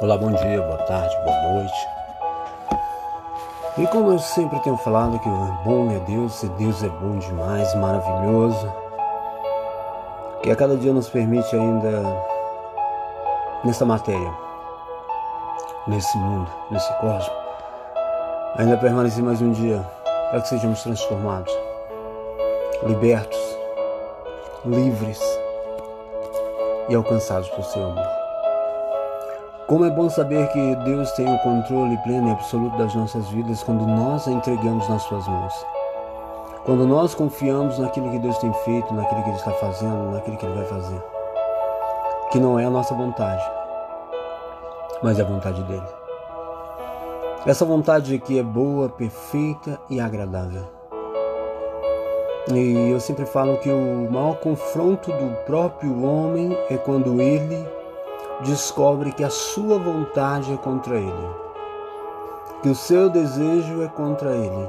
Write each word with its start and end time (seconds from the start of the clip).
Olá, 0.00 0.16
bom 0.16 0.30
dia, 0.30 0.62
boa 0.62 0.78
tarde, 0.84 1.12
boa 1.24 1.54
noite. 1.54 1.88
E 3.78 3.86
como 3.88 4.12
eu 4.12 4.18
sempre 4.20 4.60
tenho 4.60 4.76
falado 4.76 5.18
que 5.18 5.28
o 5.28 5.52
bom 5.64 5.90
é 5.90 5.98
Deus, 5.98 6.40
e 6.44 6.48
Deus 6.50 6.84
é 6.84 6.88
bom 6.88 7.18
demais, 7.18 7.74
maravilhoso, 7.74 8.72
que 10.40 10.52
a 10.52 10.54
cada 10.54 10.76
dia 10.76 10.92
nos 10.92 11.08
permite 11.08 11.52
ainda 11.56 12.00
nesta 13.64 13.84
matéria, 13.84 14.32
nesse 15.88 16.16
mundo, 16.16 16.48
nesse 16.70 16.92
cosmos, 17.00 17.32
ainda 18.56 18.76
permanecer 18.76 19.24
mais 19.24 19.42
um 19.42 19.50
dia 19.50 19.84
para 20.30 20.40
que 20.42 20.48
sejamos 20.48 20.80
transformados, 20.80 21.52
libertos, 22.84 23.58
livres 24.64 25.20
e 26.88 26.94
alcançados 26.94 27.48
por 27.48 27.64
seu 27.64 27.82
amor. 27.82 28.17
Como 29.68 29.84
é 29.84 29.90
bom 29.90 30.08
saber 30.08 30.48
que 30.48 30.76
Deus 30.76 31.12
tem 31.12 31.30
o 31.30 31.38
controle 31.40 31.98
pleno 31.98 32.28
e 32.28 32.32
absoluto 32.32 32.78
das 32.78 32.94
nossas 32.94 33.28
vidas 33.28 33.62
quando 33.62 33.86
nós 33.86 34.26
a 34.26 34.30
entregamos 34.32 34.88
nas 34.88 35.02
suas 35.02 35.28
mãos. 35.28 35.52
Quando 36.64 36.86
nós 36.86 37.14
confiamos 37.14 37.78
naquilo 37.78 38.10
que 38.10 38.18
Deus 38.18 38.38
tem 38.38 38.50
feito, 38.64 38.94
naquilo 38.94 39.22
que 39.22 39.28
Ele 39.28 39.36
está 39.36 39.52
fazendo, 39.52 40.10
naquilo 40.10 40.38
que 40.38 40.46
Ele 40.46 40.54
vai 40.54 40.64
fazer. 40.64 41.02
Que 42.32 42.40
não 42.40 42.58
é 42.58 42.64
a 42.64 42.70
nossa 42.70 42.94
vontade, 42.94 43.42
mas 45.02 45.18
é 45.18 45.22
a 45.22 45.26
vontade 45.26 45.62
dele. 45.64 45.86
Essa 47.44 47.66
vontade 47.66 48.14
aqui 48.14 48.38
é 48.38 48.42
boa, 48.42 48.88
perfeita 48.88 49.78
e 49.90 50.00
agradável. 50.00 50.64
E 52.54 52.90
eu 52.90 53.00
sempre 53.00 53.26
falo 53.26 53.58
que 53.58 53.70
o 53.70 54.10
maior 54.10 54.36
confronto 54.36 55.12
do 55.12 55.44
próprio 55.44 56.02
homem 56.02 56.56
é 56.70 56.78
quando 56.78 57.20
ele 57.20 57.77
descobre 58.44 59.12
que 59.12 59.24
a 59.24 59.30
sua 59.30 59.78
vontade 59.78 60.52
é 60.52 60.56
contra 60.56 60.96
ele, 60.96 61.30
que 62.62 62.68
o 62.68 62.74
seu 62.74 63.10
desejo 63.10 63.82
é 63.82 63.88
contra 63.88 64.30
ele. 64.30 64.68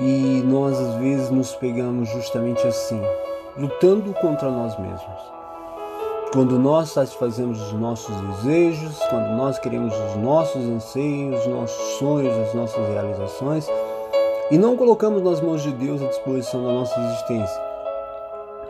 E 0.00 0.42
nós 0.44 0.78
às 0.80 0.94
vezes 0.96 1.30
nos 1.30 1.54
pegamos 1.54 2.08
justamente 2.08 2.66
assim, 2.66 3.00
lutando 3.56 4.12
contra 4.14 4.50
nós 4.50 4.78
mesmos. 4.78 5.32
Quando 6.32 6.58
nós 6.58 6.88
satisfazemos 6.88 7.60
os 7.60 7.74
nossos 7.74 8.18
desejos, 8.22 8.98
quando 9.10 9.36
nós 9.36 9.58
queremos 9.58 9.94
os 9.94 10.16
nossos 10.16 10.64
anseios, 10.64 11.40
os 11.40 11.46
nossos 11.46 11.98
sonhos, 11.98 12.34
as 12.38 12.54
nossas 12.54 12.88
realizações, 12.88 13.68
e 14.50 14.56
não 14.56 14.74
colocamos 14.74 15.22
nas 15.22 15.42
mãos 15.42 15.62
de 15.62 15.72
Deus 15.72 16.00
a 16.00 16.06
disposição 16.06 16.64
da 16.64 16.72
nossa 16.72 16.98
existência, 16.98 17.62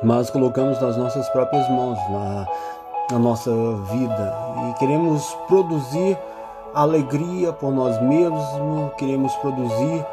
mas 0.02 0.28
colocamos 0.28 0.80
nas 0.80 0.96
nossas 0.96 1.28
próprias 1.28 1.69
mãos, 1.70 1.98
na, 2.11 2.46
na 3.12 3.18
nossa 3.18 3.50
vida. 3.91 4.34
E 4.70 4.78
queremos 4.78 5.22
produzir 5.46 6.18
alegria 6.74 7.52
por 7.52 7.70
nós 7.70 8.00
mesmos, 8.00 8.42
queremos 8.96 9.34
produzir 9.36 10.05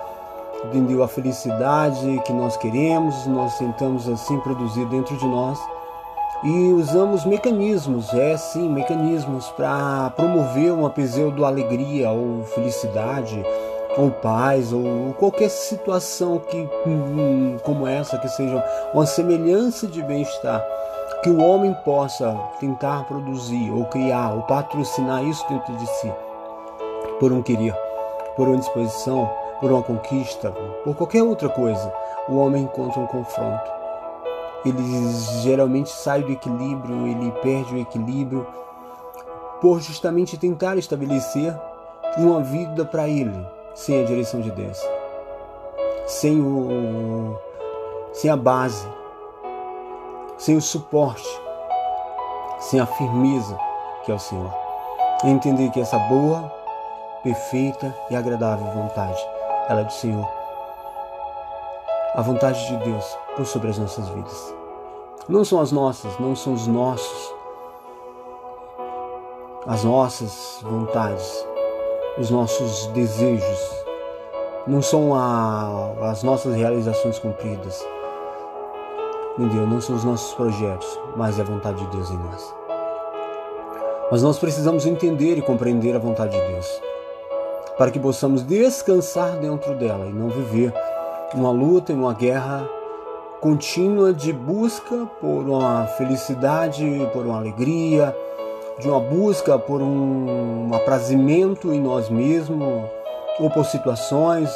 entendeu, 0.65 1.01
a 1.01 1.07
felicidade 1.07 2.21
que 2.25 2.33
nós 2.33 2.57
queremos, 2.57 3.25
nós 3.27 3.57
tentamos 3.57 4.09
assim 4.09 4.39
produzir 4.41 4.85
dentro 4.87 5.15
de 5.15 5.25
nós. 5.25 5.57
E 6.43 6.71
usamos 6.71 7.25
mecanismos, 7.25 8.13
é 8.13 8.37
sim, 8.37 8.69
mecanismos 8.69 9.49
para 9.51 10.09
promover 10.11 10.71
uma 10.71 10.89
pseudo 10.89 11.45
alegria 11.45 12.09
ou 12.11 12.43
felicidade 12.43 13.43
ou 13.97 14.09
paz 14.09 14.71
ou 14.71 15.13
qualquer 15.17 15.49
situação 15.49 16.39
que 16.39 16.69
hum, 16.85 17.57
como 17.63 17.85
essa 17.85 18.17
que 18.17 18.29
seja 18.29 18.63
uma 18.93 19.05
semelhança 19.05 19.87
de 19.87 20.01
bem-estar 20.01 20.63
que 21.21 21.29
o 21.29 21.41
homem 21.41 21.73
possa 21.83 22.33
tentar 22.59 23.03
produzir 23.03 23.71
ou 23.71 23.85
criar 23.85 24.33
ou 24.33 24.43
patrocinar 24.43 25.23
isso 25.25 25.45
dentro 25.49 25.75
de 25.75 25.85
si, 25.85 26.11
por 27.19 27.33
um 27.33 27.41
querer, 27.41 27.75
por 28.37 28.47
uma 28.47 28.57
disposição, 28.57 29.29
por 29.59 29.71
uma 29.71 29.83
conquista, 29.83 30.51
por 30.83 30.95
qualquer 30.95 31.23
outra 31.23 31.49
coisa, 31.49 31.93
o 32.29 32.37
homem 32.37 32.63
encontra 32.63 33.01
um 33.01 33.07
confronto. 33.07 33.69
Ele 34.65 35.11
geralmente 35.41 35.89
sai 35.89 36.21
do 36.21 36.31
equilíbrio, 36.31 37.07
ele 37.07 37.31
perde 37.41 37.75
o 37.75 37.79
equilíbrio 37.79 38.47
por 39.59 39.81
justamente 39.81 40.37
tentar 40.37 40.77
estabelecer 40.77 41.53
uma 42.17 42.41
vida 42.41 42.85
para 42.85 43.09
ele 43.09 43.45
sem 43.73 44.01
a 44.01 44.05
direção 44.05 44.39
de 44.39 44.51
Deus, 44.51 44.79
sem 46.05 46.41
o 46.41 47.37
sem 48.13 48.31
a 48.31 48.35
base 48.35 48.87
sem 50.39 50.55
o 50.55 50.61
suporte, 50.61 51.27
sem 52.59 52.79
a 52.79 52.85
firmeza 52.85 53.59
que 54.03 54.11
é 54.11 54.15
o 54.15 54.19
Senhor. 54.19 54.51
Entender 55.23 55.69
que 55.69 55.81
essa 55.81 55.99
boa, 55.99 56.49
perfeita 57.21 57.93
e 58.09 58.15
agradável 58.15 58.65
vontade, 58.71 59.19
ela 59.67 59.81
é 59.81 59.83
do 59.83 59.91
Senhor. 59.91 60.27
A 62.15 62.21
vontade 62.21 62.65
de 62.67 62.77
Deus 62.77 63.17
por 63.35 63.45
sobre 63.45 63.69
as 63.69 63.77
nossas 63.77 64.07
vidas. 64.07 64.55
Não 65.27 65.43
são 65.43 65.59
as 65.59 65.73
nossas, 65.73 66.17
não 66.19 66.35
são 66.35 66.53
os 66.53 66.65
nossos, 66.65 67.35
as 69.67 69.83
nossas 69.83 70.59
vontades, 70.63 71.45
os 72.17 72.29
nossos 72.29 72.87
desejos, 72.87 73.85
não 74.65 74.81
são 74.81 75.13
a, 75.13 76.09
as 76.09 76.23
nossas 76.23 76.55
realizações 76.55 77.19
cumpridas 77.19 77.85
Entendeu? 79.39 79.65
Não 79.65 79.79
são 79.79 79.95
os 79.95 80.03
nossos 80.03 80.33
projetos, 80.33 80.99
mas 81.15 81.39
é 81.39 81.41
a 81.41 81.45
vontade 81.45 81.81
de 81.81 81.95
Deus 81.95 82.11
em 82.11 82.17
nós. 82.17 82.53
Mas 84.11 84.21
nós 84.21 84.37
precisamos 84.37 84.85
entender 84.85 85.37
e 85.37 85.41
compreender 85.41 85.95
a 85.95 85.99
vontade 85.99 86.37
de 86.37 86.47
Deus, 86.51 86.81
para 87.77 87.89
que 87.89 87.97
possamos 87.97 88.43
descansar 88.43 89.37
dentro 89.37 89.73
dela 89.75 90.07
e 90.07 90.11
não 90.11 90.27
viver 90.27 90.73
uma 91.33 91.51
luta 91.51 91.93
e 91.93 91.95
uma 91.95 92.13
guerra 92.13 92.69
contínua 93.39 94.11
de 94.11 94.33
busca 94.33 95.07
por 95.21 95.47
uma 95.47 95.87
felicidade, 95.97 97.09
por 97.13 97.25
uma 97.25 97.37
alegria, 97.37 98.13
de 98.77 98.89
uma 98.89 98.99
busca 98.99 99.57
por 99.57 99.81
um 99.81 100.69
aprazimento 100.73 101.71
em 101.71 101.79
nós 101.79 102.09
mesmos, 102.09 102.83
ou 103.39 103.49
por 103.49 103.63
situações, 103.63 104.49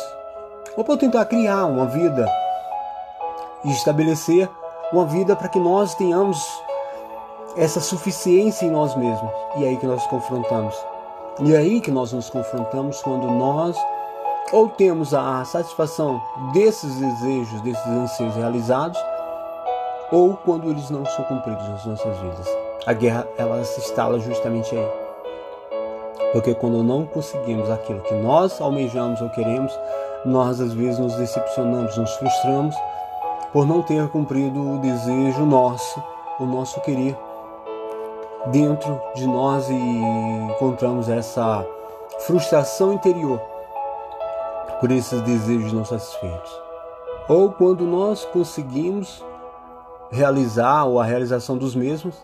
ou 0.75 0.83
por 0.83 0.97
tentar 0.97 1.23
criar 1.23 1.67
uma 1.67 1.85
vida 1.85 2.27
e 3.63 3.71
estabelecer 3.71 4.49
uma 4.93 5.05
vida 5.05 5.35
para 5.35 5.49
que 5.49 5.59
nós 5.59 5.95
tenhamos 5.95 6.37
essa 7.57 7.79
suficiência 7.79 8.65
em 8.65 8.69
nós 8.69 8.95
mesmos. 8.95 9.31
E 9.57 9.65
é 9.65 9.69
aí 9.69 9.77
que 9.77 9.87
nós 9.87 9.97
nos 9.97 10.07
confrontamos. 10.07 10.75
E 11.39 11.53
é 11.53 11.57
aí 11.57 11.81
que 11.81 11.89
nós 11.89 12.13
nos 12.13 12.29
confrontamos 12.29 13.01
quando 13.01 13.27
nós 13.27 13.75
ou 14.51 14.69
temos 14.69 15.13
a 15.13 15.43
satisfação 15.45 16.21
desses 16.53 16.95
desejos, 16.95 17.61
desses 17.61 17.87
anseios 17.87 18.35
realizados, 18.35 18.99
ou 20.11 20.35
quando 20.35 20.69
eles 20.69 20.91
não 20.91 21.03
são 21.05 21.25
cumpridos 21.25 21.67
nas 21.69 21.85
nossas 21.85 22.17
vidas. 22.19 22.47
A 22.85 22.93
guerra 22.93 23.27
ela 23.37 23.63
se 23.63 23.79
instala 23.79 24.19
justamente 24.19 24.75
aí. 24.75 24.87
Porque 26.33 26.53
quando 26.53 26.83
não 26.83 27.05
conseguimos 27.05 27.69
aquilo 27.69 28.01
que 28.01 28.13
nós 28.15 28.61
almejamos 28.61 29.21
ou 29.21 29.29
queremos, 29.29 29.71
nós 30.23 30.61
às 30.61 30.73
vezes 30.73 30.99
nos 30.99 31.15
decepcionamos, 31.15 31.97
nos 31.97 32.11
frustramos 32.15 32.75
por 33.53 33.67
não 33.67 33.83
ter 33.83 34.09
cumprido 34.09 34.59
o 34.59 34.79
desejo 34.79 35.45
nosso, 35.45 36.03
o 36.39 36.45
nosso 36.45 36.81
querer 36.81 37.15
dentro 38.47 38.99
de 39.15 39.27
nós 39.27 39.69
e 39.69 39.73
encontramos 39.73 41.07
essa 41.07 41.65
frustração 42.25 42.91
interior 42.91 43.39
por 44.79 44.91
esses 44.91 45.21
desejos 45.21 45.71
não 45.71 45.85
satisfeitos. 45.85 46.51
Ou 47.29 47.51
quando 47.51 47.85
nós 47.85 48.25
conseguimos 48.25 49.23
realizar 50.11 50.85
ou 50.85 50.99
a 50.99 51.05
realização 51.05 51.57
dos 51.57 51.75
mesmos 51.75 52.15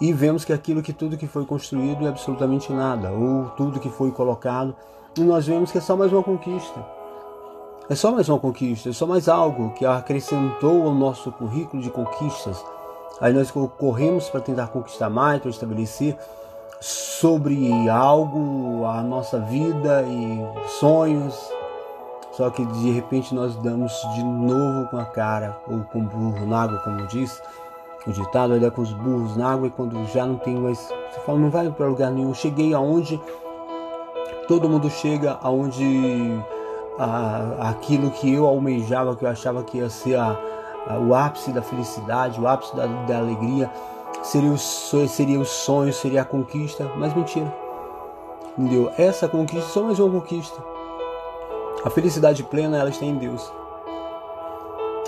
e 0.00 0.12
vemos 0.12 0.44
que 0.44 0.52
aquilo 0.52 0.82
que 0.82 0.92
tudo 0.92 1.16
que 1.16 1.26
foi 1.26 1.46
construído 1.46 2.04
é 2.04 2.08
absolutamente 2.08 2.72
nada, 2.72 3.10
ou 3.10 3.46
tudo 3.50 3.80
que 3.80 3.88
foi 3.88 4.10
colocado, 4.10 4.74
e 5.16 5.22
nós 5.22 5.46
vemos 5.46 5.72
que 5.72 5.78
é 5.78 5.80
só 5.80 5.96
mais 5.96 6.12
uma 6.12 6.22
conquista. 6.22 6.95
É 7.88 7.94
só 7.94 8.10
mais 8.10 8.28
uma 8.28 8.40
conquista, 8.40 8.88
é 8.88 8.92
só 8.92 9.06
mais 9.06 9.28
algo 9.28 9.70
que 9.70 9.86
acrescentou 9.86 10.88
ao 10.88 10.92
nosso 10.92 11.30
currículo 11.30 11.80
de 11.80 11.88
conquistas. 11.88 12.64
Aí 13.20 13.32
nós 13.32 13.52
corremos 13.78 14.28
para 14.28 14.40
tentar 14.40 14.66
conquistar 14.66 15.08
mais, 15.08 15.40
para 15.40 15.50
estabelecer 15.50 16.18
sobre 16.80 17.88
algo 17.88 18.84
a 18.86 19.02
nossa 19.02 19.38
vida 19.38 20.02
e 20.02 20.68
sonhos. 20.80 21.38
Só 22.32 22.50
que 22.50 22.66
de 22.66 22.90
repente 22.90 23.32
nós 23.32 23.54
damos 23.56 23.92
de 24.16 24.24
novo 24.24 24.88
com 24.90 24.98
a 24.98 25.04
cara, 25.04 25.56
ou 25.68 25.78
com 25.84 26.00
o 26.00 26.02
burro 26.02 26.44
na 26.44 26.64
água, 26.64 26.78
como 26.80 27.06
diz 27.06 27.40
o 28.04 28.10
ditado, 28.10 28.52
olha 28.52 28.70
com 28.70 28.82
os 28.82 28.92
burros 28.92 29.36
na 29.36 29.52
água 29.52 29.68
e 29.68 29.70
quando 29.70 30.04
já 30.06 30.26
não 30.26 30.38
tem 30.38 30.56
mais. 30.56 30.78
Você 30.78 31.20
fala, 31.24 31.38
não 31.38 31.50
vai 31.50 31.70
para 31.70 31.86
lugar 31.86 32.10
nenhum. 32.10 32.34
Cheguei 32.34 32.74
aonde 32.74 33.20
todo 34.48 34.68
mundo 34.68 34.90
chega, 34.90 35.38
aonde 35.40 36.36
a, 36.98 37.70
aquilo 37.70 38.10
que 38.10 38.32
eu 38.32 38.46
almejava, 38.46 39.16
que 39.16 39.24
eu 39.24 39.28
achava 39.28 39.62
que 39.62 39.78
ia 39.78 39.90
ser 39.90 40.16
a, 40.16 40.38
a, 40.88 40.98
o 40.98 41.14
ápice 41.14 41.52
da 41.52 41.62
felicidade, 41.62 42.40
o 42.40 42.46
ápice 42.46 42.74
da, 42.74 42.86
da 42.86 43.18
alegria, 43.18 43.70
seria 44.22 44.50
o, 44.50 44.58
seria 44.58 45.40
o 45.40 45.44
sonho, 45.44 45.92
seria 45.92 46.22
a 46.22 46.24
conquista, 46.24 46.90
mas 46.96 47.14
mentira. 47.14 47.52
Entendeu? 48.58 48.90
Essa 48.96 49.28
conquista 49.28 49.68
só 49.68 49.82
mais 49.82 49.98
uma 49.98 50.20
conquista. 50.20 50.62
A 51.84 51.90
felicidade 51.90 52.42
plena 52.42 52.78
ela 52.78 52.88
está 52.88 53.04
em 53.04 53.16
Deus. 53.16 53.52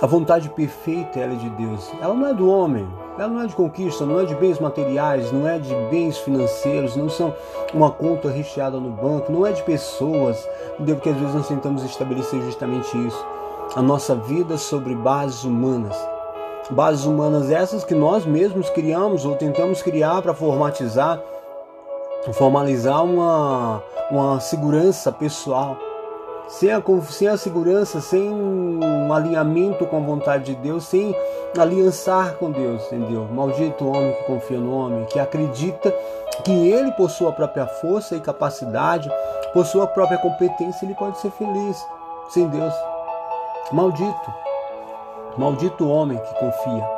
A 0.01 0.07
vontade 0.07 0.49
perfeita 0.51 1.19
ela 1.19 1.33
é 1.33 1.37
de 1.37 1.51
Deus. 1.51 1.91
Ela 2.01 2.15
não 2.15 2.29
é 2.29 2.35
do 2.35 2.49
homem. 2.49 2.87
Ela 3.19 3.27
não 3.27 3.43
é 3.43 3.47
de 3.47 3.55
conquista, 3.55 4.07
não 4.07 4.21
é 4.21 4.25
de 4.25 4.35
bens 4.37 4.61
materiais, 4.61 5.33
não 5.33 5.49
é 5.49 5.59
de 5.59 5.75
bens 5.91 6.17
financeiros, 6.19 6.95
não 6.95 7.09
são 7.09 7.35
uma 7.75 7.91
conta 7.91 8.31
recheada 8.31 8.79
no 8.79 8.91
banco, 8.91 9.33
não 9.33 9.45
é 9.45 9.51
de 9.51 9.61
pessoas. 9.65 10.49
Entendeu? 10.75 10.95
Porque 10.95 11.09
às 11.09 11.17
vezes 11.17 11.35
nós 11.35 11.49
tentamos 11.49 11.83
estabelecer 11.83 12.41
justamente 12.43 12.97
isso. 13.07 13.27
A 13.75 13.83
nossa 13.83 14.15
vida 14.15 14.57
sobre 14.57 14.95
bases 14.95 15.43
humanas. 15.43 15.97
Bases 16.71 17.07
humanas 17.07 17.51
essas 17.51 17.83
que 17.83 17.95
nós 17.95 18.25
mesmos 18.25 18.71
criamos 18.71 19.25
ou 19.25 19.35
tentamos 19.35 19.83
criar 19.83 20.23
para 20.23 20.33
formatizar, 20.33 21.21
formalizar 22.35 23.03
uma, 23.05 23.83
uma 24.13 24.39
segurança 24.39 25.11
pessoal 25.11 25.77
sem 26.49 26.73
a, 26.73 26.83
sem 27.11 27.29
a 27.29 27.37
segurança, 27.37 28.01
sem 28.01 28.31
um 28.31 29.13
alinhamento 29.13 29.87
com 29.87 29.97
a 29.97 30.01
vontade 30.01 30.55
de 30.55 30.55
Deus, 30.57 30.85
sem 30.85 31.15
aliançar 31.57 32.35
com 32.35 32.51
Deus, 32.51 32.83
entendeu? 32.87 33.27
Maldito 33.27 33.85
o 33.85 33.91
homem 33.95 34.13
que 34.15 34.25
confia 34.25 34.59
no 34.59 34.73
homem, 34.73 35.05
que 35.07 35.19
acredita 35.19 35.95
que 36.45 36.71
ele, 36.71 36.91
por 36.93 37.11
sua 37.11 37.33
própria 37.33 37.67
força 37.67 38.17
e 38.17 38.21
capacidade, 38.21 39.11
por 39.53 39.67
sua 39.67 39.87
própria 39.87 40.19
competência, 40.19 40.85
ele 40.85 40.95
pode 40.95 41.19
ser 41.19 41.31
feliz 41.33 41.77
sem 42.31 42.49
Deus. 42.49 42.75
Maldito. 43.73 44.35
Maldito 45.37 45.85
o 45.85 45.91
homem 45.91 46.19
que 46.19 46.35
confia, 46.35 46.91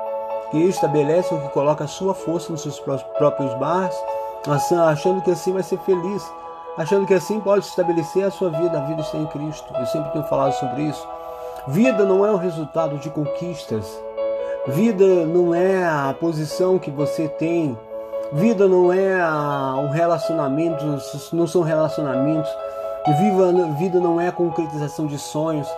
que 0.50 0.58
estabelece 0.58 1.34
ou 1.34 1.40
que 1.40 1.48
coloca 1.48 1.84
a 1.84 1.88
sua 1.88 2.14
força 2.14 2.50
nos 2.50 2.62
seus 2.62 2.80
próprios 3.18 3.52
barros, 3.54 3.94
achando 4.86 5.20
que 5.22 5.30
assim 5.30 5.52
vai 5.52 5.62
ser 5.62 5.78
feliz 5.80 6.22
achando 6.76 7.06
que 7.06 7.14
assim 7.14 7.40
pode 7.40 7.64
estabelecer 7.64 8.24
a 8.24 8.30
sua 8.30 8.50
vida. 8.50 8.78
A 8.78 8.84
vida 8.84 9.00
está 9.00 9.18
em 9.18 9.26
Cristo. 9.26 9.64
Eu 9.78 9.86
sempre 9.86 10.10
tenho 10.12 10.24
falado 10.24 10.52
sobre 10.54 10.82
isso. 10.82 11.06
Vida 11.68 12.04
não 12.04 12.24
é 12.24 12.30
o 12.30 12.36
resultado 12.36 12.98
de 12.98 13.10
conquistas. 13.10 13.86
Vida 14.66 15.26
não 15.26 15.54
é 15.54 15.84
a 15.84 16.14
posição 16.18 16.78
que 16.78 16.90
você 16.90 17.28
tem. 17.28 17.78
Vida 18.32 18.68
não 18.68 18.92
é 18.92 19.16
um 19.76 19.90
relacionamento, 19.90 20.84
não 21.32 21.46
são 21.46 21.62
relacionamentos. 21.62 22.50
Viva, 23.18 23.52
vida 23.78 23.98
não 23.98 24.20
é 24.20 24.30
concretização 24.30 25.06
de 25.06 25.18
sonhos. 25.18 25.68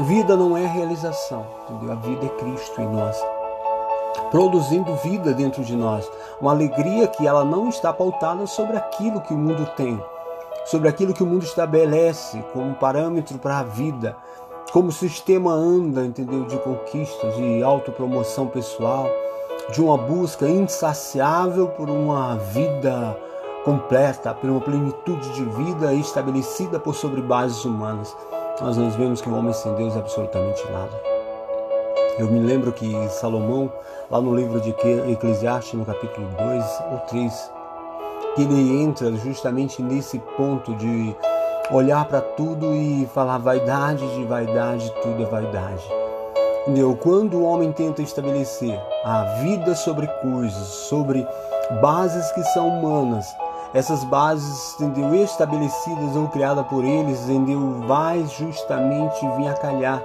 Vida 0.00 0.36
não 0.36 0.56
é 0.56 0.66
realização. 0.66 1.46
Entendeu? 1.68 1.92
A 1.92 1.94
vida 1.96 2.26
é 2.26 2.28
Cristo 2.28 2.80
em 2.80 2.88
nós 2.88 3.18
produzindo 4.30 4.94
vida 4.96 5.32
dentro 5.32 5.64
de 5.64 5.74
nós, 5.74 6.08
uma 6.40 6.50
alegria 6.50 7.06
que 7.06 7.26
ela 7.26 7.44
não 7.44 7.68
está 7.68 7.92
pautada 7.92 8.46
sobre 8.46 8.76
aquilo 8.76 9.20
que 9.20 9.32
o 9.32 9.38
mundo 9.38 9.66
tem, 9.76 10.02
sobre 10.70 10.88
aquilo 10.88 11.14
que 11.14 11.22
o 11.22 11.26
mundo 11.26 11.44
estabelece 11.44 12.44
como 12.52 12.74
parâmetro 12.74 13.38
para 13.38 13.60
a 13.60 13.62
vida, 13.62 14.14
como 14.70 14.88
o 14.88 14.92
sistema 14.92 15.50
anda, 15.50 16.04
entendeu? 16.04 16.44
De 16.44 16.58
conquista, 16.58 17.30
de 17.30 17.62
autopromoção 17.62 18.46
pessoal, 18.46 19.08
de 19.72 19.80
uma 19.80 19.96
busca 19.96 20.46
insaciável 20.46 21.68
por 21.68 21.88
uma 21.88 22.36
vida 22.36 23.16
completa, 23.64 24.34
por 24.34 24.50
uma 24.50 24.60
plenitude 24.60 25.32
de 25.32 25.42
vida 25.42 25.94
estabelecida 25.94 26.78
por 26.78 26.94
sobre 26.94 27.22
bases 27.22 27.64
humanas. 27.64 28.14
Nós 28.60 28.76
nos 28.76 28.94
vemos 28.94 29.22
que 29.22 29.28
o 29.28 29.34
homem 29.34 29.54
sem 29.54 29.74
Deus 29.74 29.96
é 29.96 30.00
absolutamente 30.00 30.62
nada. 30.70 31.00
Eu 32.18 32.26
me 32.30 32.40
lembro 32.40 32.72
que 32.72 33.08
Salomão, 33.08 33.72
lá 34.10 34.20
no 34.20 34.34
livro 34.34 34.60
de 34.60 34.70
Eclesiastes, 34.70 35.72
no 35.74 35.86
capítulo 35.86 36.28
2 36.36 36.64
ou 36.92 36.98
3, 37.08 37.32
que 37.32 37.57
ele 38.42 38.82
entra 38.82 39.12
justamente 39.16 39.82
nesse 39.82 40.18
ponto 40.36 40.74
de 40.74 41.14
olhar 41.70 42.04
para 42.06 42.20
tudo 42.20 42.74
e 42.74 43.08
falar 43.14 43.38
vaidade 43.38 44.06
de 44.14 44.24
vaidade, 44.24 44.90
tudo 45.02 45.22
é 45.22 45.26
vaidade. 45.26 45.84
Entendeu? 46.62 46.96
Quando 46.96 47.38
o 47.38 47.44
homem 47.44 47.72
tenta 47.72 48.02
estabelecer 48.02 48.78
a 49.04 49.22
vida 49.42 49.74
sobre 49.74 50.06
coisas, 50.06 50.66
sobre 50.88 51.26
bases 51.80 52.30
que 52.32 52.42
são 52.44 52.68
humanas, 52.68 53.26
essas 53.74 54.02
bases, 54.04 54.80
entendeu, 54.80 55.14
estabelecidas 55.14 56.16
ou 56.16 56.28
criadas 56.28 56.66
por 56.66 56.84
eles, 56.84 57.28
entendeu, 57.28 57.80
vai 57.86 58.24
justamente 58.26 59.26
vir 59.36 59.48
a 59.48 59.54
calhar 59.54 60.02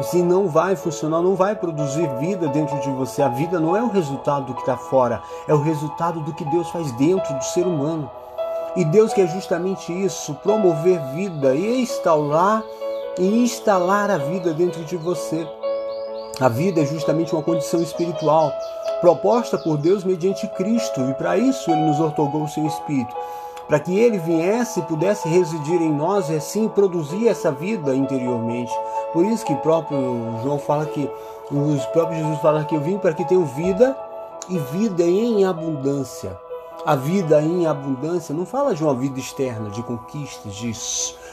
se 0.00 0.22
não 0.22 0.48
vai 0.48 0.74
funcionar, 0.74 1.20
não 1.20 1.34
vai 1.34 1.54
produzir 1.54 2.08
vida 2.18 2.48
dentro 2.48 2.78
de 2.80 2.90
você. 2.90 3.20
A 3.20 3.28
vida 3.28 3.60
não 3.60 3.76
é 3.76 3.82
o 3.82 3.90
resultado 3.90 4.46
do 4.46 4.54
que 4.54 4.60
está 4.60 4.76
fora, 4.76 5.22
é 5.46 5.52
o 5.52 5.62
resultado 5.62 6.20
do 6.20 6.32
que 6.32 6.44
Deus 6.44 6.68
faz 6.70 6.90
dentro 6.92 7.34
do 7.34 7.44
ser 7.44 7.66
humano. 7.66 8.10
E 8.74 8.84
Deus 8.84 9.12
quer 9.12 9.28
justamente 9.28 9.92
isso, 9.92 10.34
promover 10.36 10.98
vida 11.14 11.54
e 11.54 11.82
instaurar 11.82 12.62
e 13.18 13.42
instalar 13.42 14.10
a 14.10 14.16
vida 14.16 14.54
dentro 14.54 14.82
de 14.84 14.96
você. 14.96 15.46
A 16.40 16.48
vida 16.48 16.80
é 16.80 16.86
justamente 16.86 17.34
uma 17.34 17.42
condição 17.42 17.82
espiritual 17.82 18.50
proposta 19.02 19.58
por 19.58 19.76
Deus 19.76 20.04
mediante 20.04 20.46
Cristo, 20.48 21.02
e 21.02 21.14
para 21.14 21.36
isso 21.36 21.70
ele 21.70 21.82
nos 21.82 22.00
otorgou 22.00 22.44
o 22.44 22.48
seu 22.48 22.64
espírito 22.64 23.14
para 23.72 23.80
que 23.80 23.98
ele 23.98 24.18
viesse 24.18 24.80
e 24.80 24.82
pudesse 24.82 25.26
residir 25.28 25.80
em 25.80 25.90
nós 25.90 26.28
e 26.28 26.34
assim 26.34 26.68
produzir 26.68 27.28
essa 27.28 27.50
vida 27.50 27.94
interiormente. 27.94 28.72
Por 29.12 29.24
isso 29.26 29.44
que 29.44 29.54
próprio 29.56 29.98
João 30.42 30.58
fala 30.58 30.86
que, 30.86 31.10
os 31.50 31.84
próprios 31.86 32.20
Jesus 32.20 32.40
fala 32.40 32.64
que 32.64 32.74
eu 32.74 32.80
vim 32.80 32.98
para 32.98 33.12
que 33.12 33.24
tenham 33.24 33.44
vida 33.44 33.96
e 34.48 34.58
vida 34.58 35.02
em 35.02 35.44
abundância. 35.44 36.38
A 36.84 36.96
vida 36.96 37.40
em 37.40 37.66
abundância 37.66 38.34
não 38.34 38.44
fala 38.44 38.74
de 38.74 38.82
uma 38.82 38.94
vida 38.94 39.20
externa, 39.20 39.70
de 39.70 39.82
conquistas, 39.82 40.54
de 40.54 40.72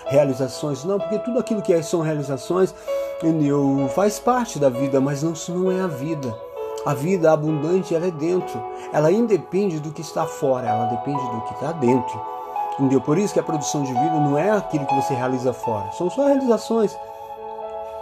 realizações, 0.06 0.84
não, 0.84 1.00
porque 1.00 1.18
tudo 1.20 1.40
aquilo 1.40 1.62
que 1.62 1.82
são 1.82 2.02
realizações 2.02 2.74
entendeu, 3.18 3.90
faz 3.96 4.20
parte 4.20 4.60
da 4.60 4.70
vida, 4.70 5.02
mas 5.02 5.24
não, 5.24 5.34
isso 5.34 5.52
não 5.52 5.72
é 5.72 5.82
a 5.82 5.88
vida. 5.88 6.38
A 6.86 6.94
vida 6.94 7.32
abundante 7.32 7.94
ela 7.94 8.08
é 8.08 8.12
dentro. 8.12 8.62
Ela 8.94 9.12
independe 9.12 9.80
do 9.80 9.92
que 9.92 10.02
está 10.02 10.26
fora, 10.26 10.68
ela 10.68 10.86
depende 10.86 11.22
do 11.22 11.42
que 11.42 11.54
está 11.54 11.72
dentro. 11.74 12.22
Entendeu? 12.74 13.02
Por 13.02 13.18
isso 13.18 13.34
que 13.34 13.40
a 13.40 13.44
produção 13.44 13.84
de 13.84 13.92
vida 13.92 14.20
não 14.20 14.38
é 14.38 14.52
aquilo 14.52 14.86
que 14.86 14.96
você 14.96 15.14
realiza 15.14 15.52
fora, 15.52 15.92
são 15.92 16.10
só 16.10 16.28
realizações. 16.28 16.96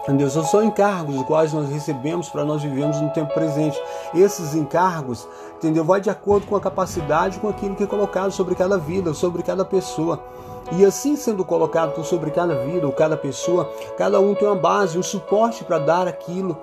Entendeu? 0.08 0.30
São 0.30 0.44
só 0.46 0.64
encargos 0.64 1.18
os 1.18 1.24
quais 1.24 1.52
nós 1.52 1.70
recebemos 1.70 2.30
para 2.30 2.46
nós 2.46 2.64
vivermos 2.64 3.02
no 3.02 3.10
tempo 3.10 3.34
presente. 3.34 3.78
Esses 4.16 4.56
encargos, 4.56 5.28
entendeu? 5.58 5.84
Vai 5.84 6.00
de 6.00 6.10
acordo 6.10 6.48
com 6.48 6.56
a 6.56 6.62
capacidade, 6.62 7.40
com 7.40 7.50
aquilo 7.50 7.76
que 7.76 7.84
é 7.84 7.88
colocado 7.88 8.32
sobre 8.32 8.56
cada 8.56 8.78
vida, 8.78 9.14
sobre 9.14 9.44
cada 9.44 9.66
pessoa. 9.66 10.24
E 10.72 10.86
assim 10.86 11.18
sendo 11.18 11.44
colocado 11.44 12.02
sobre 12.06 12.32
cada 12.32 12.56
vida 12.56 12.86
ou 12.86 12.94
cada 12.94 13.18
pessoa, 13.18 13.70
cada 13.98 14.18
um 14.22 14.34
tem 14.34 14.48
uma 14.48 14.56
base, 14.56 14.98
um 14.98 15.04
suporte 15.04 15.66
para 15.66 15.78
dar 15.78 16.08
aquilo 16.08 16.58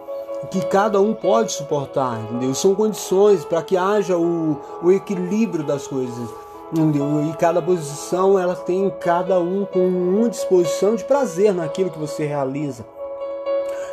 que 0.50 0.64
cada 0.66 0.98
um 0.98 1.12
pode 1.12 1.52
suportar, 1.52 2.18
entendeu? 2.22 2.54
São 2.54 2.74
condições 2.74 3.44
para 3.44 3.62
que 3.62 3.76
haja 3.76 4.16
o, 4.16 4.58
o 4.82 4.90
equilíbrio 4.90 5.64
das 5.64 5.86
coisas, 5.86 6.30
entendeu? 6.72 7.26
E 7.30 7.36
cada 7.36 7.60
posição 7.60 8.38
ela 8.38 8.56
tem 8.56 8.90
cada 9.00 9.38
um 9.38 9.66
com 9.66 9.86
uma 9.86 10.30
disposição 10.30 10.94
de 10.94 11.04
prazer 11.04 11.54
naquilo 11.54 11.90
que 11.90 11.98
você 11.98 12.26
realiza. 12.26 12.93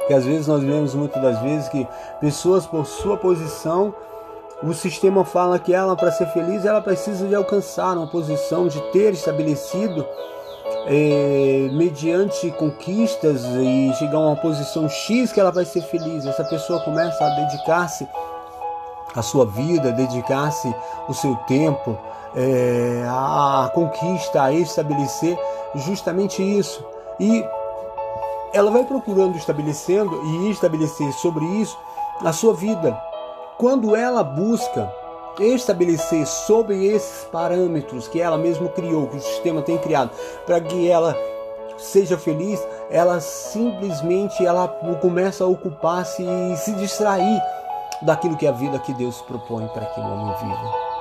Que 0.08 0.14
às 0.14 0.26
vezes 0.26 0.48
nós 0.48 0.62
vemos 0.64 0.94
muitas 0.96 1.22
das 1.22 1.40
vezes 1.42 1.70
que 1.70 1.88
pessoas 2.20 2.66
por 2.66 2.86
sua 2.86 3.18
posição 3.18 3.94
o 4.64 4.74
sistema 4.74 5.26
fala 5.26 5.58
que 5.58 5.74
ela 5.74 5.96
para 5.96 6.12
ser 6.12 6.28
feliz 6.28 6.66
ela 6.66 6.82
precisa 6.82 7.28
de 7.28 7.34
alcançar 7.34 7.98
uma 7.98 8.06
posição 8.06 8.68
de 8.68 8.80
ter 8.92 9.12
estabelecido 9.12 10.06
é, 10.86 11.70
mediante 11.74 12.50
conquistas 12.52 13.44
e 13.46 13.94
chegar 13.96 14.18
a 14.18 14.28
uma 14.28 14.36
posição 14.36 14.88
X 14.90 15.32
que 15.32 15.40
ela 15.40 15.52
vai 15.52 15.66
ser 15.66 15.82
feliz. 15.82 16.26
Essa 16.26 16.44
pessoa 16.44 16.80
começa 16.82 17.24
a 17.24 17.30
dedicar-se 17.30 18.08
à 19.16 19.22
sua 19.22 19.46
vida, 19.46 19.92
dedicar-se 19.92 20.74
o 21.08 21.14
seu 21.14 21.36
tempo 21.48 21.98
é, 22.36 23.04
à 23.08 23.70
conquista, 23.74 24.44
a 24.44 24.54
estabelecer 24.54 25.38
justamente 25.76 26.42
isso. 26.42 26.84
E 27.20 27.46
ela 28.54 28.72
vai 28.72 28.84
procurando 28.84 29.38
estabelecendo 29.38 30.22
e 30.24 30.52
estabelecer 30.52 31.12
sobre 31.14 31.46
isso 31.46 31.78
a 32.24 32.34
sua 32.34 32.54
vida. 32.54 33.00
Quando 33.58 33.96
ela 33.96 34.24
busca 34.24 34.92
estabelecer 35.40 36.26
sobre 36.28 36.86
esses 36.86 37.26
parâmetros 37.26 38.08
que 38.08 38.20
ela 38.20 38.38
mesma 38.38 38.68
criou, 38.70 39.08
que 39.08 39.18
o 39.18 39.22
sistema 39.22 39.62
tem 39.62 39.78
criado, 39.78 40.12
para 40.46 40.60
que 40.60 40.90
ela 40.90 41.16
seja 41.78 42.18
feliz, 42.18 42.60
ela 42.90 43.20
simplesmente 43.20 44.46
ela 44.46 44.68
começa 45.02 45.44
a 45.44 45.48
ocupar-se 45.48 46.24
e 46.24 46.58
se 46.58 46.74
distrair 46.74 47.42
daquilo 48.02 48.38
que 48.38 48.46
é 48.46 48.50
a 48.50 48.54
vida 48.54 48.80
que 48.80 48.94
Deus 48.94 49.22
propõe 49.22 49.68
para 49.70 49.86
que 49.86 50.00
o 50.00 50.04
homem 50.04 50.36
viva. 50.38 50.92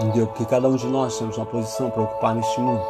Entendeu? 0.00 0.26
Porque 0.26 0.44
cada 0.46 0.68
um 0.68 0.76
de 0.76 0.86
nós 0.86 1.18
temos 1.18 1.36
uma 1.36 1.46
posição 1.46 1.90
para 1.90 2.02
ocupar 2.02 2.34
neste 2.34 2.60
mundo. 2.60 2.82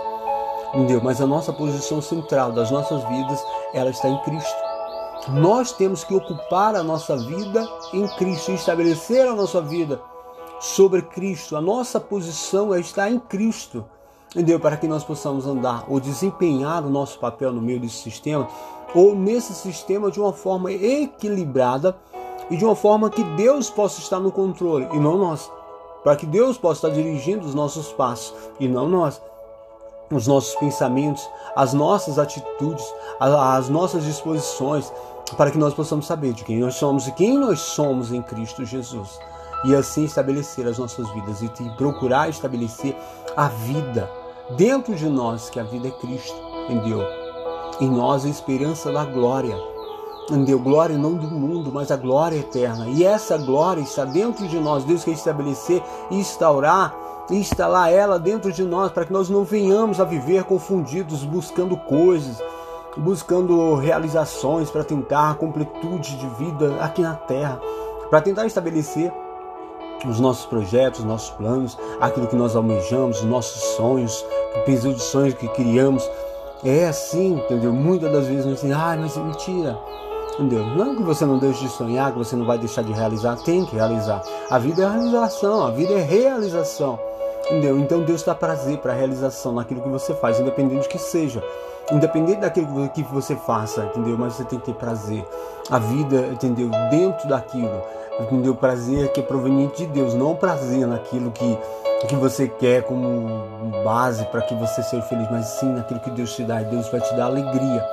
Entendeu? 0.75 1.01
Mas 1.03 1.21
a 1.21 1.27
nossa 1.27 1.53
posição 1.53 2.01
central 2.01 2.53
das 2.53 2.71
nossas 2.71 3.03
vidas, 3.05 3.45
ela 3.73 3.91
está 3.91 4.09
em 4.09 4.19
Cristo. 4.23 4.73
Nós 5.29 5.73
temos 5.73 6.03
que 6.03 6.15
ocupar 6.15 6.75
a 6.75 6.83
nossa 6.83 7.17
vida 7.17 7.69
em 7.93 8.07
Cristo, 8.17 8.51
estabelecer 8.51 9.27
a 9.27 9.35
nossa 9.35 9.61
vida 9.61 10.01
sobre 10.59 11.03
Cristo. 11.03 11.57
A 11.57 11.61
nossa 11.61 12.01
posição 12.01 12.75
é 12.75 12.81
estar 12.81 13.11
em 13.11 13.19
Cristo. 13.19 13.85
Entendeu? 14.35 14.59
Para 14.59 14.77
que 14.77 14.89
nós 14.89 15.05
possamos 15.05 15.47
andar 15.47 15.85
ou 15.89 16.01
desempenhar 16.01 16.85
o 16.85 16.91
nosso 16.91 17.19
papel 17.19 17.53
no 17.53 17.61
meio 17.61 17.79
desse 17.79 17.97
sistema, 17.97 18.49
ou 18.95 19.15
nesse 19.15 19.55
sistema 19.55 20.11
de 20.11 20.21
uma 20.21 20.33
forma 20.33 20.73
equilibrada 20.73 21.97
e 22.51 22.57
de 22.57 22.65
uma 22.65 22.75
forma 22.75 23.11
que 23.11 23.23
Deus 23.23 23.71
possa 23.71 24.01
estar 24.01 24.19
no 24.19 24.33
controle 24.33 24.89
e 24.93 24.99
não 24.99 25.17
nós. 25.17 25.51
Para 26.03 26.17
que 26.17 26.27
Deus 26.27 26.59
possa 26.59 26.89
estar 26.89 27.01
dirigindo 27.01 27.47
os 27.47 27.55
nossos 27.55 27.93
passos 27.93 28.35
e 28.59 28.67
não 28.67 28.89
nós. 28.89 29.21
Os 30.13 30.27
nossos 30.27 30.55
pensamentos, 30.57 31.29
as 31.57 31.73
nossas 31.73 32.19
atitudes, 32.19 32.85
as 33.19 33.69
nossas 33.69 34.05
disposições, 34.05 34.93
para 35.37 35.51
que 35.51 35.59
nós 35.59 35.73
possamos 35.73 36.07
saber 36.07 36.35
de 36.35 36.45
quem 36.45 36.59
nós 36.59 36.75
somos 36.75 37.09
e 37.09 37.13
quem 37.13 37.39
nós 37.39 37.61
somos 37.61 38.13
em 38.13 38.21
Cristo 38.21 38.65
Jesus. 38.65 39.19
E 39.65 39.75
assim 39.75 40.05
estabelecer 40.05 40.67
as 40.67 40.79
nossas 40.79 41.09
vidas 41.11 41.41
e 41.41 41.49
procurar 41.77 42.29
estabelecer 42.29 42.97
a 43.37 43.49
vida 43.49 44.11
dentro 44.57 44.95
de 44.95 45.09
nós, 45.09 45.49
que 45.49 45.59
a 45.59 45.63
vida 45.63 45.89
é 45.89 45.91
Cristo, 45.93 46.37
entendeu? 46.69 47.01
Em 47.81 47.89
nós 47.89 48.25
a 48.25 48.29
esperança 48.29 48.93
da 48.93 49.05
glória. 49.05 49.57
Entendeu? 50.25 50.59
Glória 50.59 50.97
não 50.97 51.15
do 51.15 51.29
mundo, 51.29 51.71
mas 51.73 51.91
a 51.91 51.97
glória 51.97 52.37
eterna. 52.37 52.87
E 52.89 53.05
essa 53.05 53.37
glória 53.39 53.81
está 53.81 54.05
dentro 54.05 54.47
de 54.47 54.59
nós. 54.59 54.85
Deus 54.85 55.05
quer 55.05 55.13
estabelecer 55.13 55.83
e 56.11 56.17
instaurar 56.17 56.95
instalar 57.31 57.93
ela 57.93 58.19
dentro 58.19 58.53
de 58.53 58.63
nós 58.65 58.91
para 58.91 59.05
que 59.05 59.13
nós 59.13 59.29
não 59.29 59.45
venhamos 59.45 60.01
a 60.01 60.05
viver 60.05 60.45
confundidos, 60.45 61.25
buscando 61.25 61.77
coisas, 61.77 62.43
buscando 62.97 63.75
realizações 63.77 64.71
para 64.71 64.85
tentar 64.85 65.37
completude 65.37 66.17
de 66.17 66.27
vida 66.37 66.77
aqui 66.81 67.03
na 67.03 67.15
terra, 67.15 67.61
para 68.11 68.21
tentar 68.21 68.47
estabelecer 68.47 69.13
os 70.07 70.19
nossos 70.19 70.47
projetos, 70.47 71.01
os 71.01 71.07
nossos 71.07 71.31
planos, 71.31 71.79
aquilo 72.01 72.27
que 72.27 72.37
nós 72.37 72.57
almejamos, 72.57 73.21
os 73.21 73.25
nossos 73.25 73.63
sonhos, 73.77 74.25
o 74.55 74.93
de 74.93 75.01
sonhos 75.01 75.35
que 75.35 75.49
criamos. 75.49 76.09
É 76.65 76.87
assim, 76.87 77.35
entendeu? 77.35 77.73
Muitas 77.73 78.13
das 78.13 78.27
vezes 78.27 78.47
nós 78.47 78.61
dizemos, 78.61 78.77
ah, 78.77 78.97
mas 78.99 79.17
é 79.17 79.21
mentira. 79.21 79.79
Entendeu? 80.35 80.65
Não 80.65 80.97
que 80.97 81.03
você 81.03 81.27
não 81.27 81.39
deixe 81.39 81.61
de 81.61 81.69
sonhar, 81.69 82.13
que 82.13 82.19
você 82.19 82.35
não 82.35 82.47
vai 82.47 82.59
deixar 82.59 82.83
de 82.83 82.93
realizar, 82.93 83.37
tem 83.37 83.65
que 83.67 83.77
realizar. 83.77 84.23
A 84.49 84.59
vida 84.59 84.83
é 84.83 84.89
realização, 84.89 85.67
a 85.67 85.71
vida 85.71 85.93
é 85.93 86.01
realização. 86.01 86.99
Entendeu? 87.53 87.79
Então 87.79 88.01
Deus 88.01 88.23
dá 88.23 88.35
prazer 88.35 88.79
para 88.79 88.95
a 88.95 88.97
realização 88.97 89.53
naquilo 89.53 89.83
que 89.83 89.89
você 89.91 90.15
faz, 90.15 90.41
independente 90.41 90.85
de 90.85 90.89
que 90.89 90.99
seja. 90.99 91.45
Independente 91.93 92.41
daquilo 92.41 92.89
que 92.89 93.03
você 93.03 93.37
faça, 93.37 93.85
entendeu? 93.85 94.17
Mas 94.17 94.33
você 94.35 94.45
tem 94.45 94.59
que 94.59 94.65
ter 94.65 94.75
prazer. 94.75 95.23
A 95.71 95.79
vida, 95.79 96.29
entendeu? 96.33 96.71
Dentro 96.91 97.29
daquilo. 97.29 97.83
Entendeu? 98.19 98.55
Prazer 98.55 99.13
que 99.13 99.21
é 99.21 99.23
proveniente 99.23 99.85
de 99.85 99.93
Deus, 99.93 100.15
não 100.15 100.35
prazer 100.35 100.87
naquilo 100.87 101.31
que, 101.31 101.59
que 102.09 102.17
você 102.17 102.49
quer 102.49 102.85
como 102.85 103.29
base 103.85 104.25
para 104.27 104.41
que 104.41 104.55
você 104.55 104.83
seja 104.83 105.03
feliz, 105.03 105.31
mas 105.31 105.45
sim 105.45 105.75
naquilo 105.75 106.01
que 106.01 106.11
Deus 106.11 106.35
te 106.35 106.45
dá. 106.45 106.63
Deus 106.63 106.89
vai 106.89 107.03
te 107.03 107.15
dar 107.15 107.27
alegria, 107.27 107.87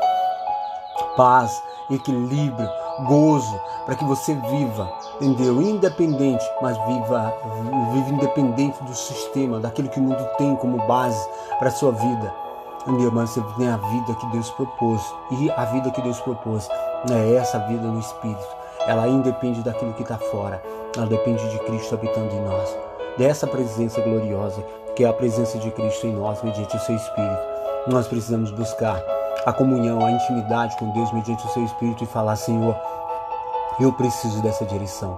paz, 1.18 1.52
equilíbrio, 1.92 2.70
gozo, 3.06 3.60
para 3.86 3.96
que 3.96 4.04
você 4.06 4.34
viva, 4.34 4.92
entendeu? 5.22 5.62
Independente, 5.62 6.44
mas 6.62 6.78
viva, 6.86 7.34
viva 7.94 8.10
independente 8.10 8.84
do 8.84 8.94
sistema, 8.94 9.60
daquilo 9.60 9.90
que 9.90 10.00
o 10.00 10.04
mundo 10.04 10.24
tem 10.38 10.56
como 10.56 10.78
base 10.88 11.28
para 11.58 11.70
a 11.70 11.72
sua 11.72 11.92
vida. 11.92 12.34
Entendeu? 12.88 13.12
Mas 13.12 13.32
você 13.32 13.42
tem 13.58 13.68
a 13.68 13.78
vida 13.78 14.16
que 14.16 14.26
Deus 14.28 14.50
propôs. 14.52 15.02
E 15.32 15.52
a 15.52 15.66
vida 15.66 15.92
que 15.92 16.02
Deus 16.02 16.20
propôs 16.22 16.68
é 17.12 17.36
essa 17.36 17.60
vida 17.60 17.84
no 17.84 18.00
Espírito. 18.00 18.48
Ela 18.88 19.08
independe 19.08 19.62
daquilo 19.62 19.94
que 19.94 20.04
está 20.04 20.18
fora. 20.18 20.64
Ela 20.96 21.06
depende 21.06 21.48
de 21.50 21.60
Cristo 21.60 21.96
habitando 21.96 22.34
em 22.34 22.42
nós. 22.42 22.76
Dessa 23.18 23.46
presença 23.46 24.00
gloriosa, 24.02 24.64
que 24.96 25.04
é 25.04 25.08
a 25.08 25.14
presença 25.14 25.58
de 25.58 25.70
Cristo 25.72 26.08
em 26.08 26.14
nós, 26.14 26.42
mediante 26.42 26.76
o 26.76 26.80
seu 26.80 26.96
Espírito. 26.96 27.42
Nós 27.88 28.08
precisamos 28.08 28.52
buscar 28.52 29.04
a 29.46 29.54
comunhão, 29.54 30.06
a 30.06 30.12
intimidade 30.12 30.78
com 30.78 30.90
Deus 30.92 31.12
mediante 31.12 31.46
o 31.46 31.50
seu 31.50 31.64
Espírito 31.64 32.04
e 32.04 32.08
falar: 32.08 32.36
Senhor, 32.36 32.76
eu 33.80 33.94
preciso 33.94 34.42
dessa 34.42 34.66
direção. 34.66 35.18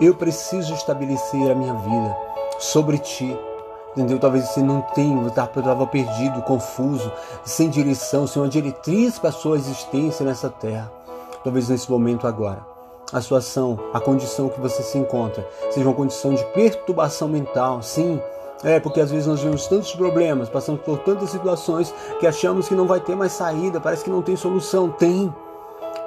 Eu 0.00 0.14
preciso 0.14 0.74
estabelecer 0.74 1.50
a 1.50 1.54
minha 1.54 1.74
vida 1.74 2.16
sobre 2.58 2.98
ti. 2.98 3.38
Entendeu? 3.92 4.18
Talvez 4.18 4.48
você 4.48 4.62
não 4.62 4.80
tenha, 4.80 5.26
estava 5.26 5.86
perdido, 5.86 6.40
confuso, 6.42 7.12
sem 7.44 7.68
direção, 7.68 8.26
sem 8.26 8.40
uma 8.40 8.48
diretriz 8.48 9.18
para 9.18 9.28
a 9.28 9.32
sua 9.32 9.56
existência 9.56 10.24
nessa 10.24 10.48
terra. 10.48 10.90
Talvez 11.44 11.68
nesse 11.68 11.90
momento 11.90 12.26
agora, 12.26 12.64
a 13.12 13.20
sua 13.20 13.38
ação, 13.38 13.78
a 13.92 14.00
condição 14.00 14.48
que 14.48 14.58
você 14.58 14.82
se 14.82 14.96
encontra, 14.96 15.46
seja 15.70 15.86
uma 15.86 15.94
condição 15.94 16.32
de 16.32 16.42
perturbação 16.46 17.28
mental, 17.28 17.82
sim, 17.82 18.18
é, 18.64 18.78
porque 18.78 19.00
às 19.00 19.10
vezes 19.10 19.26
nós 19.26 19.42
vemos 19.42 19.66
tantos 19.66 19.92
problemas, 19.94 20.48
passamos 20.48 20.80
por 20.82 20.98
tantas 20.98 21.30
situações 21.30 21.92
que 22.20 22.26
achamos 22.26 22.68
que 22.68 22.74
não 22.74 22.86
vai 22.86 23.00
ter 23.00 23.16
mais 23.16 23.32
saída, 23.32 23.80
parece 23.80 24.04
que 24.04 24.10
não 24.10 24.22
tem 24.22 24.36
solução. 24.36 24.88
Tem, 24.90 25.34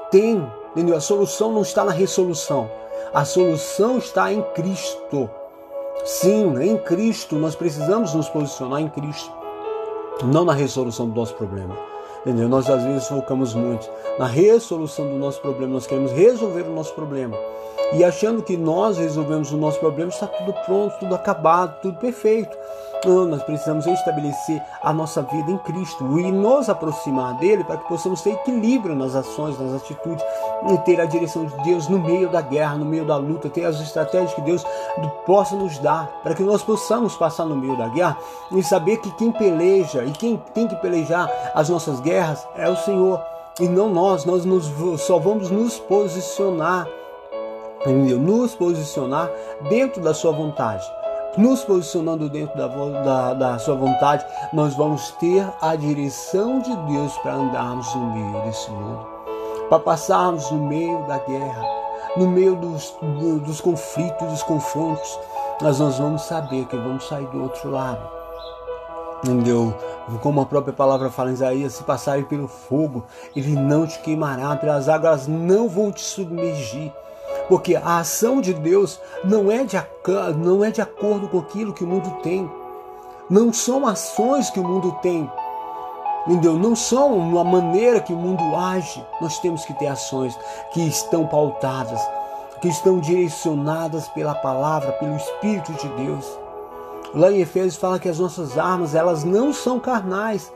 tem, 0.09 0.51
entendeu? 0.71 0.95
A 0.95 1.01
solução 1.01 1.51
não 1.51 1.61
está 1.61 1.83
na 1.83 1.91
resolução, 1.91 2.69
a 3.13 3.25
solução 3.25 3.97
está 3.97 4.31
em 4.31 4.41
Cristo. 4.53 5.29
Sim, 6.05 6.61
em 6.61 6.77
Cristo, 6.77 7.35
nós 7.35 7.55
precisamos 7.55 8.13
nos 8.13 8.29
posicionar 8.29 8.81
em 8.81 8.89
Cristo, 8.89 9.31
não 10.23 10.45
na 10.45 10.53
resolução 10.53 11.09
do 11.09 11.15
nosso 11.15 11.33
problema. 11.33 11.75
Entendeu? 12.21 12.49
Nós 12.49 12.69
às 12.69 12.83
vezes 12.83 13.07
focamos 13.07 13.53
muito 13.53 13.89
na 14.17 14.25
resolução 14.25 15.07
do 15.07 15.15
nosso 15.15 15.41
problema, 15.41 15.73
nós 15.73 15.85
queremos 15.85 16.11
resolver 16.11 16.61
o 16.61 16.73
nosso 16.73 16.93
problema 16.93 17.37
e 17.93 18.03
achando 18.03 18.41
que 18.41 18.57
nós 18.57 18.97
resolvemos 18.97 19.51
o 19.51 19.57
nosso 19.57 19.79
problema, 19.79 20.09
está 20.09 20.27
tudo 20.27 20.53
pronto, 20.65 20.97
tudo 20.99 21.15
acabado, 21.15 21.79
tudo 21.81 21.97
perfeito. 21.97 22.57
Não, 23.05 23.25
nós 23.25 23.43
precisamos 23.43 23.85
estabelecer 23.85 24.59
a 24.81 24.91
nossa 24.91 25.21
vida 25.21 25.51
em 25.51 25.57
Cristo 25.59 26.19
e 26.19 26.31
nos 26.31 26.69
aproximar 26.69 27.37
dele 27.37 27.63
para 27.63 27.77
que 27.77 27.87
possamos 27.87 28.21
ter 28.21 28.31
equilíbrio 28.31 28.95
nas 28.95 29.13
ações, 29.13 29.59
nas 29.59 29.75
atitudes 29.75 30.25
e 30.71 30.77
ter 30.79 30.99
a 30.99 31.05
direção 31.05 31.45
de 31.45 31.55
Deus 31.63 31.87
no 31.87 31.99
meio 31.99 32.29
da 32.29 32.41
guerra, 32.41 32.75
no 32.75 32.85
meio 32.85 33.05
da 33.05 33.15
luta, 33.15 33.47
ter 33.47 33.63
as 33.65 33.79
estratégias 33.79 34.33
que 34.33 34.41
Deus 34.41 34.65
possa 35.25 35.55
nos 35.55 35.77
dar 35.77 36.07
para 36.23 36.33
que 36.33 36.41
nós 36.41 36.63
possamos 36.63 37.15
passar 37.15 37.45
no 37.45 37.55
meio 37.55 37.77
da 37.77 37.87
guerra 37.89 38.17
e 38.51 38.63
saber 38.63 38.97
que 38.97 39.11
quem 39.11 39.31
peleja 39.31 40.03
e 40.03 40.11
quem 40.11 40.37
tem 40.53 40.67
que 40.67 40.75
pelejar 40.77 41.29
as 41.53 41.69
nossas 41.69 41.99
guerras 41.99 42.47
é 42.55 42.67
o 42.67 42.75
Senhor 42.75 43.21
e 43.59 43.67
não 43.67 43.87
nós. 43.87 44.25
Nós 44.25 44.45
nos, 44.45 44.71
só 45.01 45.19
vamos 45.19 45.51
nos 45.51 45.77
posicionar? 45.77 46.87
Nos 47.85 48.55
posicionar 48.55 49.29
dentro 49.69 50.01
da 50.01 50.13
sua 50.13 50.31
vontade. 50.31 50.85
Nos 51.37 51.63
posicionando 51.63 52.29
dentro 52.29 52.57
da, 52.57 52.67
da, 52.67 53.33
da 53.33 53.59
sua 53.59 53.75
vontade, 53.75 54.25
nós 54.53 54.73
vamos 54.73 55.11
ter 55.19 55.45
a 55.61 55.75
direção 55.75 56.59
de 56.59 56.73
Deus 56.93 57.15
para 57.17 57.33
andarmos 57.33 57.93
no 57.93 58.13
meio 58.13 58.41
desse 58.45 58.71
mundo, 58.71 59.05
para 59.69 59.79
passarmos 59.79 60.49
no 60.49 60.65
meio 60.65 61.05
da 61.07 61.17
guerra, 61.19 61.63
no 62.15 62.27
meio 62.27 62.55
dos, 62.55 62.95
dos 63.43 63.59
conflitos, 63.59 64.27
dos 64.29 64.43
confrontos. 64.43 65.19
Nós, 65.61 65.79
nós 65.79 65.99
vamos 65.99 66.21
saber 66.21 66.65
que 66.65 66.77
vamos 66.77 67.05
sair 67.05 67.27
do 67.27 67.43
outro 67.43 67.69
lado. 67.69 68.15
Entendeu? 69.23 69.73
Como 70.21 70.39
a 70.39 70.45
própria 70.45 70.73
palavra 70.73 71.09
fala 71.09 71.31
em 71.31 71.33
Isaías, 71.33 71.73
se 71.73 71.83
passarem 71.83 72.23
pelo 72.23 72.47
fogo, 72.47 73.03
ele 73.35 73.55
não 73.55 73.85
te 73.85 73.99
queimará, 73.99 74.55
pelas 74.55 74.87
águas 74.87 75.27
não 75.27 75.67
vão 75.67 75.91
te 75.91 76.01
submergir. 76.01 76.93
Porque 77.47 77.75
a 77.75 77.99
ação 77.99 78.41
de 78.41 78.53
Deus 78.53 78.99
não 79.23 79.51
é 79.51 79.63
de, 79.63 79.77
não 80.37 80.63
é 80.63 80.71
de 80.71 80.81
acordo 80.81 81.27
com 81.27 81.39
aquilo 81.39 81.73
que 81.73 81.83
o 81.83 81.87
mundo 81.87 82.09
tem. 82.23 82.49
Não 83.29 83.53
são 83.53 83.87
ações 83.87 84.49
que 84.49 84.59
o 84.59 84.63
mundo 84.63 84.91
tem. 85.01 85.29
Entendeu? 86.27 86.53
Não 86.53 86.75
são 86.75 87.15
uma 87.15 87.43
maneira 87.43 87.99
que 87.99 88.13
o 88.13 88.17
mundo 88.17 88.55
age. 88.55 89.05
Nós 89.21 89.37
temos 89.39 89.63
que 89.63 89.73
ter 89.75 89.87
ações 89.87 90.37
que 90.73 90.81
estão 90.87 91.27
pautadas, 91.27 92.01
que 92.61 92.67
estão 92.67 92.99
direcionadas 92.99 94.07
pela 94.09 94.33
palavra, 94.33 94.91
pelo 94.93 95.15
Espírito 95.15 95.71
de 95.73 95.87
Deus. 95.89 96.25
Lá 97.13 97.31
em 97.31 97.41
Efésios 97.41 97.75
fala 97.75 97.99
que 97.99 98.09
as 98.09 98.17
nossas 98.17 98.57
armas, 98.57 98.95
elas 98.95 99.23
não 99.23 99.53
são 99.53 99.79
carnais. 99.79 100.51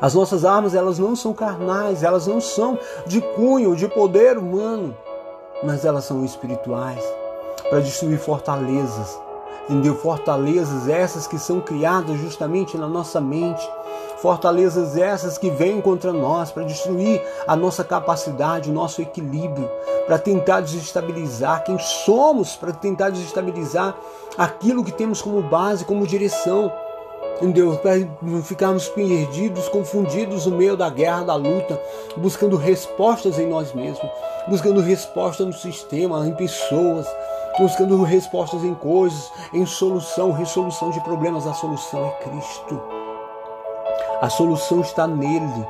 As 0.00 0.14
nossas 0.14 0.44
armas, 0.44 0.74
elas 0.74 0.98
não 0.98 1.16
são 1.16 1.32
carnais, 1.32 2.02
elas 2.02 2.26
não 2.26 2.40
são 2.40 2.78
de 3.06 3.20
cunho, 3.20 3.74
de 3.74 3.88
poder 3.88 4.36
humano 4.36 4.94
mas 5.62 5.84
elas 5.84 6.04
são 6.04 6.24
espirituais 6.24 7.02
para 7.68 7.80
destruir 7.80 8.18
fortalezas. 8.18 9.18
Entendeu? 9.68 9.94
Fortalezas 9.94 10.88
essas 10.88 11.26
que 11.26 11.38
são 11.38 11.60
criadas 11.60 12.18
justamente 12.18 12.76
na 12.76 12.88
nossa 12.88 13.20
mente. 13.20 13.66
Fortalezas 14.18 14.96
essas 14.96 15.38
que 15.38 15.50
vêm 15.50 15.80
contra 15.80 16.12
nós 16.12 16.50
para 16.50 16.64
destruir 16.64 17.22
a 17.46 17.56
nossa 17.56 17.82
capacidade, 17.82 18.70
o 18.70 18.72
nosso 18.72 19.00
equilíbrio, 19.00 19.68
para 20.06 20.18
tentar 20.18 20.60
desestabilizar 20.60 21.64
quem 21.64 21.78
somos, 21.78 22.56
para 22.56 22.72
tentar 22.72 23.10
desestabilizar 23.10 23.96
aquilo 24.36 24.84
que 24.84 24.92
temos 24.92 25.22
como 25.22 25.42
base, 25.42 25.84
como 25.84 26.06
direção 26.06 26.72
entendeu? 27.42 27.76
Para 27.78 27.98
não 28.22 28.42
ficarmos 28.42 28.88
perdidos, 28.88 29.68
confundidos 29.68 30.46
no 30.46 30.56
meio 30.56 30.76
da 30.76 30.88
guerra, 30.88 31.24
da 31.24 31.34
luta, 31.34 31.80
buscando 32.16 32.56
respostas 32.56 33.38
em 33.38 33.46
nós 33.46 33.74
mesmos, 33.74 34.08
buscando 34.48 34.80
resposta 34.80 35.44
no 35.44 35.52
sistema, 35.52 36.26
em 36.26 36.34
pessoas, 36.34 37.06
buscando 37.58 38.00
respostas 38.02 38.62
em 38.62 38.74
coisas, 38.74 39.30
em 39.52 39.66
solução, 39.66 40.30
resolução 40.30 40.90
de 40.90 41.00
problemas. 41.00 41.46
A 41.46 41.52
solução 41.52 42.06
é 42.06 42.10
Cristo. 42.22 42.80
A 44.20 44.30
solução 44.30 44.80
está 44.80 45.06
nele. 45.06 45.66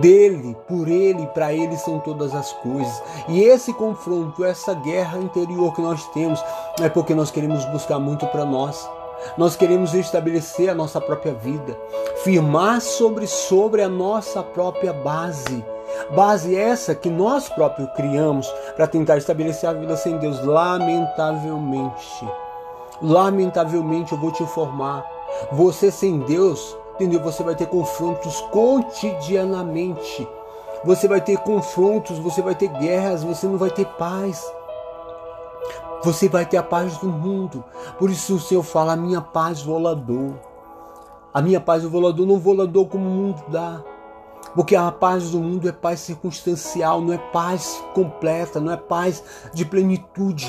Dele, 0.00 0.56
por 0.68 0.86
ele, 0.86 1.26
para 1.28 1.52
ele 1.52 1.76
são 1.76 1.98
todas 1.98 2.32
as 2.32 2.52
coisas. 2.52 3.02
E 3.28 3.42
esse 3.42 3.72
confronto, 3.74 4.44
essa 4.44 4.72
guerra 4.72 5.18
interior 5.18 5.74
que 5.74 5.80
nós 5.80 6.06
temos, 6.10 6.40
é 6.80 6.88
porque 6.88 7.12
nós 7.12 7.32
queremos 7.32 7.64
buscar 7.64 7.98
muito 7.98 8.24
para 8.28 8.44
nós. 8.44 8.88
Nós 9.36 9.56
queremos 9.56 9.94
estabelecer 9.94 10.68
a 10.68 10.74
nossa 10.74 11.00
própria 11.00 11.34
vida, 11.34 11.76
firmar 12.22 12.80
sobre 12.80 13.26
sobre 13.26 13.82
a 13.82 13.88
nossa 13.88 14.42
própria 14.42 14.92
base. 14.92 15.64
Base 16.14 16.56
essa 16.56 16.94
que 16.94 17.10
nós 17.10 17.48
próprios 17.48 17.88
criamos 17.94 18.48
para 18.76 18.86
tentar 18.86 19.16
estabelecer 19.16 19.68
a 19.68 19.72
vida 19.72 19.96
sem 19.96 20.18
Deus. 20.18 20.44
Lamentavelmente, 20.44 22.28
lamentavelmente 23.02 24.12
eu 24.12 24.18
vou 24.18 24.32
te 24.32 24.42
informar, 24.42 25.04
você 25.52 25.90
sem 25.90 26.20
Deus 26.20 26.76
entendeu? 27.00 27.20
Você 27.20 27.42
vai 27.42 27.54
ter 27.54 27.66
confrontos 27.66 28.40
cotidianamente. 28.52 30.28
Você 30.84 31.08
vai 31.08 31.20
ter 31.20 31.38
confrontos, 31.38 32.18
você 32.18 32.42
vai 32.42 32.54
ter 32.54 32.68
guerras, 32.68 33.24
você 33.24 33.46
não 33.46 33.56
vai 33.56 33.70
ter 33.70 33.86
paz. 33.86 34.44
Você 36.02 36.28
vai 36.28 36.46
ter 36.46 36.56
a 36.56 36.62
paz 36.62 36.96
do 36.98 37.08
mundo. 37.08 37.62
Por 37.98 38.10
isso 38.10 38.36
o 38.36 38.40
Senhor 38.40 38.62
fala: 38.62 38.94
a 38.94 38.96
minha 38.96 39.20
paz 39.20 39.62
volador. 39.62 40.34
A 41.32 41.42
minha 41.42 41.60
paz 41.60 41.84
volador 41.84 42.26
não 42.26 42.38
volador 42.38 42.86
como 42.86 43.04
o 43.04 43.12
mundo 43.12 43.42
dá. 43.48 43.82
Porque 44.54 44.74
a 44.74 44.90
paz 44.90 45.30
do 45.30 45.38
mundo 45.38 45.68
é 45.68 45.72
paz 45.72 46.00
circunstancial, 46.00 47.00
não 47.00 47.12
é 47.12 47.18
paz 47.18 47.82
completa, 47.94 48.58
não 48.58 48.72
é 48.72 48.76
paz 48.76 49.22
de 49.54 49.64
plenitude. 49.64 50.48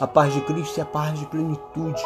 A 0.00 0.06
paz 0.06 0.32
de 0.32 0.40
Cristo 0.42 0.78
é 0.78 0.82
a 0.82 0.86
paz 0.86 1.18
de 1.18 1.26
plenitude. 1.26 2.02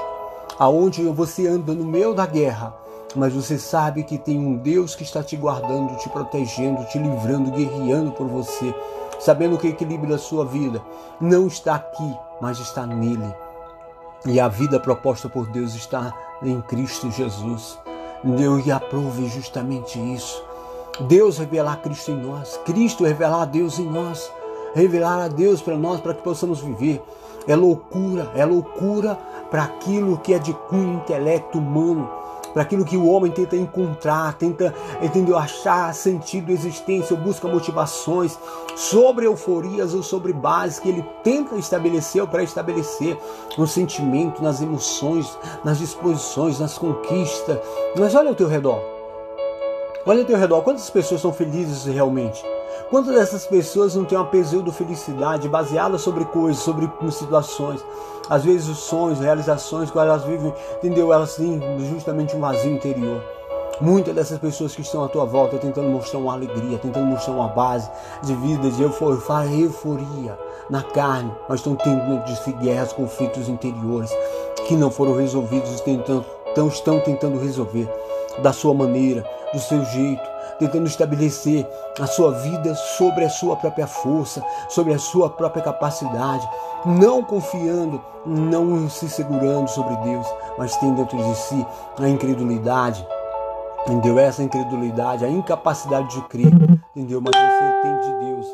Aonde 0.58 1.04
você 1.04 1.46
anda 1.46 1.74
no 1.74 1.84
meio 1.84 2.14
da 2.14 2.26
guerra, 2.26 2.74
mas 3.14 3.32
você 3.32 3.58
sabe 3.58 4.04
que 4.04 4.18
tem 4.18 4.38
um 4.38 4.56
Deus 4.56 4.94
que 4.94 5.02
está 5.02 5.22
te 5.22 5.36
guardando, 5.36 5.96
te 5.98 6.08
protegendo, 6.08 6.84
te 6.86 6.98
livrando, 6.98 7.50
guerreando 7.50 8.12
por 8.12 8.26
você, 8.26 8.74
sabendo 9.18 9.58
que 9.58 9.66
o 9.66 9.70
equilíbrio 9.70 10.10
da 10.10 10.18
sua 10.18 10.44
vida 10.44 10.82
não 11.20 11.46
está 11.46 11.74
aqui, 11.74 12.16
mas 12.40 12.58
está 12.58 12.86
nele. 12.86 13.34
E 14.26 14.40
a 14.40 14.48
vida 14.48 14.80
proposta 14.80 15.28
por 15.28 15.46
Deus 15.46 15.74
está 15.74 16.12
em 16.42 16.60
Cristo 16.62 17.10
Jesus. 17.10 17.78
Deus 18.24 18.66
e 18.66 18.72
aprove 18.72 19.28
justamente 19.28 19.98
isso. 20.14 20.42
Deus 21.00 21.38
revelar 21.38 21.80
Cristo 21.80 22.10
em 22.10 22.16
nós, 22.16 22.58
Cristo 22.64 23.04
revelar 23.04 23.42
a 23.42 23.44
Deus 23.44 23.78
em 23.78 23.88
nós, 23.88 24.32
revelar 24.74 25.22
a 25.22 25.28
Deus 25.28 25.62
para 25.62 25.76
nós, 25.76 26.00
para 26.00 26.12
que 26.12 26.22
possamos 26.22 26.60
viver. 26.60 27.00
É 27.46 27.54
loucura, 27.54 28.30
é 28.34 28.44
loucura 28.44 29.16
para 29.48 29.62
aquilo 29.62 30.18
que 30.18 30.34
é 30.34 30.38
de 30.38 30.52
cunho 30.52 30.94
intelecto 30.94 31.58
humano, 31.58 32.10
para 32.52 32.62
aquilo 32.62 32.84
que 32.84 32.96
o 32.96 33.08
homem 33.08 33.30
tenta 33.30 33.56
encontrar, 33.56 34.34
tenta 34.34 34.74
entendeu, 35.02 35.36
achar 35.36 35.94
sentido, 35.94 36.50
existência, 36.50 37.14
ou 37.16 37.22
busca 37.22 37.48
motivações 37.48 38.38
sobre 38.76 39.26
euforias 39.26 39.94
ou 39.94 40.02
sobre 40.02 40.32
bases 40.32 40.78
que 40.78 40.88
ele 40.88 41.04
tenta 41.22 41.56
estabelecer 41.56 42.22
ou 42.22 42.28
pré-estabelecer 42.28 43.16
no 43.56 43.66
sentimento, 43.66 44.42
nas 44.42 44.60
emoções, 44.62 45.36
nas 45.64 45.78
disposições, 45.78 46.58
nas 46.60 46.78
conquistas. 46.78 47.58
Mas 47.96 48.14
olha 48.14 48.28
ao 48.28 48.34
teu 48.34 48.48
redor. 48.48 48.80
Olha 50.06 50.20
ao 50.20 50.26
teu 50.26 50.38
redor, 50.38 50.62
quantas 50.62 50.88
pessoas 50.88 51.20
são 51.20 51.32
felizes 51.32 51.84
realmente? 51.84 52.42
Quantas 52.90 53.14
dessas 53.14 53.46
pessoas 53.46 53.94
não 53.94 54.04
têm 54.04 54.16
uma 54.16 54.24
pseudo-felicidade 54.24 55.48
baseada 55.48 55.98
sobre 55.98 56.24
coisas, 56.24 56.62
sobre 56.62 56.90
situações? 57.10 57.84
Às 58.30 58.44
vezes 58.44 58.68
os 58.68 58.78
sonhos, 58.78 59.20
realizações 59.20 59.90
que 59.90 59.98
elas 59.98 60.24
vivem, 60.24 60.52
entendeu? 60.76 61.12
Elas 61.12 61.36
têm 61.36 61.60
justamente 61.90 62.34
um 62.36 62.40
vazio 62.40 62.72
interior. 62.72 63.22
Muitas 63.80 64.14
dessas 64.14 64.38
pessoas 64.38 64.74
que 64.74 64.82
estão 64.82 65.04
à 65.04 65.08
tua 65.08 65.24
volta 65.24 65.56
tentando 65.56 65.88
mostrar 65.88 66.18
uma 66.18 66.32
alegria, 66.32 66.78
tentando 66.78 67.06
mostrar 67.06 67.32
uma 67.32 67.48
base 67.48 67.88
de 68.22 68.34
vida, 68.34 68.70
de 68.70 68.82
euforia, 68.82 69.20
euforia 69.60 70.36
na 70.68 70.82
carne, 70.82 71.32
mas 71.48 71.60
estão 71.60 71.76
tendo 71.76 72.24
de 72.24 72.52
guerras, 72.54 72.92
conflitos 72.92 73.48
interiores 73.48 74.10
que 74.66 74.74
não 74.74 74.90
foram 74.90 75.14
resolvidos, 75.14 75.80
tentando, 75.80 76.24
estão, 76.48 76.68
estão 76.68 77.00
tentando 77.00 77.38
resolver 77.38 77.88
da 78.42 78.52
sua 78.52 78.74
maneira, 78.74 79.24
do 79.52 79.60
seu 79.60 79.84
jeito, 79.84 80.28
tentando 80.58 80.86
estabelecer 80.86 81.66
a 82.00 82.06
sua 82.06 82.32
vida 82.32 82.74
sobre 82.74 83.24
a 83.24 83.30
sua 83.30 83.56
própria 83.56 83.86
força, 83.86 84.44
sobre 84.68 84.92
a 84.92 84.98
sua 84.98 85.30
própria 85.30 85.62
capacidade, 85.62 86.48
não 86.84 87.22
confiando, 87.22 88.02
não 88.26 88.88
se 88.88 89.08
segurando 89.08 89.68
sobre 89.68 89.96
Deus, 89.96 90.26
mas 90.56 90.76
tem 90.76 90.92
dentro 90.94 91.16
de 91.16 91.34
si 91.34 91.66
a 91.98 92.08
incredulidade. 92.08 93.06
Entendeu? 93.86 94.18
Essa 94.18 94.42
incredulidade, 94.42 95.24
a 95.24 95.28
incapacidade 95.28 96.14
de 96.14 96.20
crer, 96.28 96.52
entendeu? 96.94 97.22
Mas 97.22 97.34
você 97.34 97.82
tem 97.82 98.00
de 98.00 98.26
Deus 98.26 98.46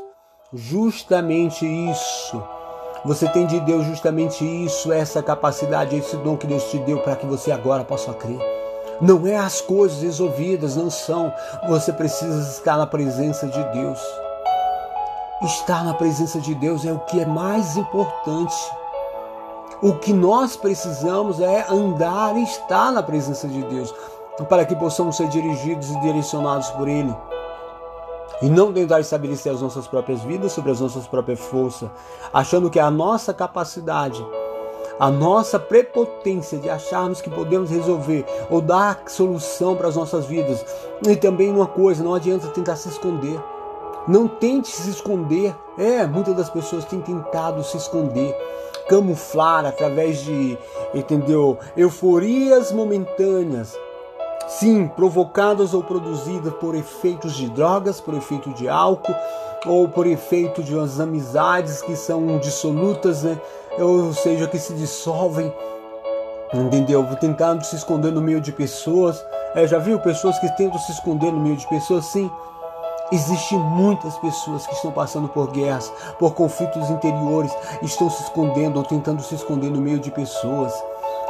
justamente 0.52 1.66
isso. 1.66 2.42
Você 3.04 3.28
tem 3.28 3.46
de 3.46 3.60
Deus 3.60 3.84
justamente 3.84 4.44
isso, 4.44 4.92
essa 4.92 5.22
capacidade, 5.22 5.96
esse 5.96 6.16
dom 6.18 6.36
que 6.36 6.46
Deus 6.46 6.70
te 6.70 6.78
deu 6.78 7.00
para 7.00 7.16
que 7.16 7.26
você 7.26 7.52
agora 7.52 7.84
possa 7.84 8.14
crer. 8.14 8.53
Não 9.00 9.26
é 9.26 9.36
as 9.36 9.60
coisas 9.60 10.02
resolvidas, 10.02 10.76
não 10.76 10.90
são. 10.90 11.32
Você 11.68 11.92
precisa 11.92 12.40
estar 12.50 12.76
na 12.76 12.86
presença 12.86 13.46
de 13.46 13.62
Deus. 13.72 14.00
Estar 15.42 15.84
na 15.84 15.94
presença 15.94 16.40
de 16.40 16.54
Deus 16.54 16.84
é 16.84 16.92
o 16.92 17.00
que 17.00 17.20
é 17.20 17.26
mais 17.26 17.76
importante. 17.76 18.54
O 19.82 19.94
que 19.94 20.12
nós 20.12 20.56
precisamos 20.56 21.40
é 21.40 21.66
andar 21.68 22.36
e 22.36 22.44
estar 22.44 22.92
na 22.92 23.02
presença 23.02 23.48
de 23.48 23.62
Deus, 23.64 23.92
para 24.48 24.64
que 24.64 24.76
possamos 24.76 25.16
ser 25.16 25.28
dirigidos 25.28 25.90
e 25.90 26.00
direcionados 26.00 26.70
por 26.70 26.88
Ele. 26.88 27.14
E 28.40 28.48
não 28.48 28.72
tentar 28.72 29.00
estabelecer 29.00 29.52
as 29.52 29.60
nossas 29.60 29.86
próprias 29.86 30.22
vidas 30.22 30.52
sobre 30.52 30.70
as 30.70 30.80
nossas 30.80 31.06
próprias 31.06 31.40
forças, 31.40 31.90
achando 32.32 32.70
que 32.70 32.80
a 32.80 32.90
nossa 32.90 33.34
capacidade 33.34 34.24
a 34.98 35.10
nossa 35.10 35.58
prepotência 35.58 36.58
de 36.58 36.70
acharmos 36.70 37.20
que 37.20 37.30
podemos 37.30 37.70
resolver 37.70 38.24
ou 38.48 38.60
dar 38.60 39.02
solução 39.06 39.74
para 39.74 39.88
as 39.88 39.96
nossas 39.96 40.26
vidas. 40.26 40.64
E 41.06 41.16
também 41.16 41.50
uma 41.50 41.66
coisa, 41.66 42.04
não 42.04 42.14
adianta 42.14 42.48
tentar 42.48 42.76
se 42.76 42.88
esconder. 42.88 43.40
Não 44.06 44.28
tente 44.28 44.68
se 44.68 44.90
esconder. 44.90 45.54
É, 45.78 46.06
muitas 46.06 46.36
das 46.36 46.50
pessoas 46.50 46.84
têm 46.84 47.00
tentado 47.00 47.64
se 47.64 47.76
esconder, 47.76 48.36
camuflar 48.88 49.66
através 49.66 50.18
de, 50.22 50.56
entendeu? 50.94 51.58
Euforias 51.76 52.70
momentâneas. 52.70 53.76
Sim, 54.46 54.86
provocadas 54.88 55.72
ou 55.72 55.82
produzidas 55.82 56.52
por 56.54 56.74
efeitos 56.74 57.34
de 57.34 57.48
drogas, 57.48 58.00
por 58.00 58.14
efeito 58.14 58.50
de 58.50 58.68
álcool, 58.68 59.14
ou 59.66 59.88
por 59.88 60.06
efeito 60.06 60.62
de 60.62 60.74
umas 60.74 61.00
amizades 61.00 61.80
que 61.80 61.96
são 61.96 62.38
dissolutas, 62.38 63.22
né? 63.22 63.40
Ou 63.78 64.12
seja, 64.12 64.46
que 64.46 64.58
se 64.58 64.74
dissolvem, 64.74 65.52
entendeu? 66.52 67.06
Tentando 67.20 67.64
se 67.64 67.76
esconder 67.76 68.12
no 68.12 68.20
meio 68.20 68.40
de 68.40 68.52
pessoas. 68.52 69.24
É, 69.54 69.66
já 69.66 69.78
viu 69.78 69.98
pessoas 70.00 70.38
que 70.38 70.48
tentam 70.56 70.78
se 70.78 70.92
esconder 70.92 71.32
no 71.32 71.40
meio 71.40 71.56
de 71.56 71.68
pessoas? 71.68 72.04
Sim. 72.06 72.30
Existem 73.12 73.58
muitas 73.58 74.16
pessoas 74.18 74.66
que 74.66 74.74
estão 74.74 74.90
passando 74.90 75.28
por 75.28 75.50
guerras, 75.50 75.92
por 76.18 76.34
conflitos 76.34 76.88
interiores, 76.88 77.54
estão 77.82 78.08
se 78.08 78.22
escondendo 78.22 78.78
ou 78.78 78.82
tentando 78.82 79.22
se 79.22 79.34
esconder 79.34 79.70
no 79.70 79.80
meio 79.80 80.00
de 80.00 80.10
pessoas. 80.10 80.72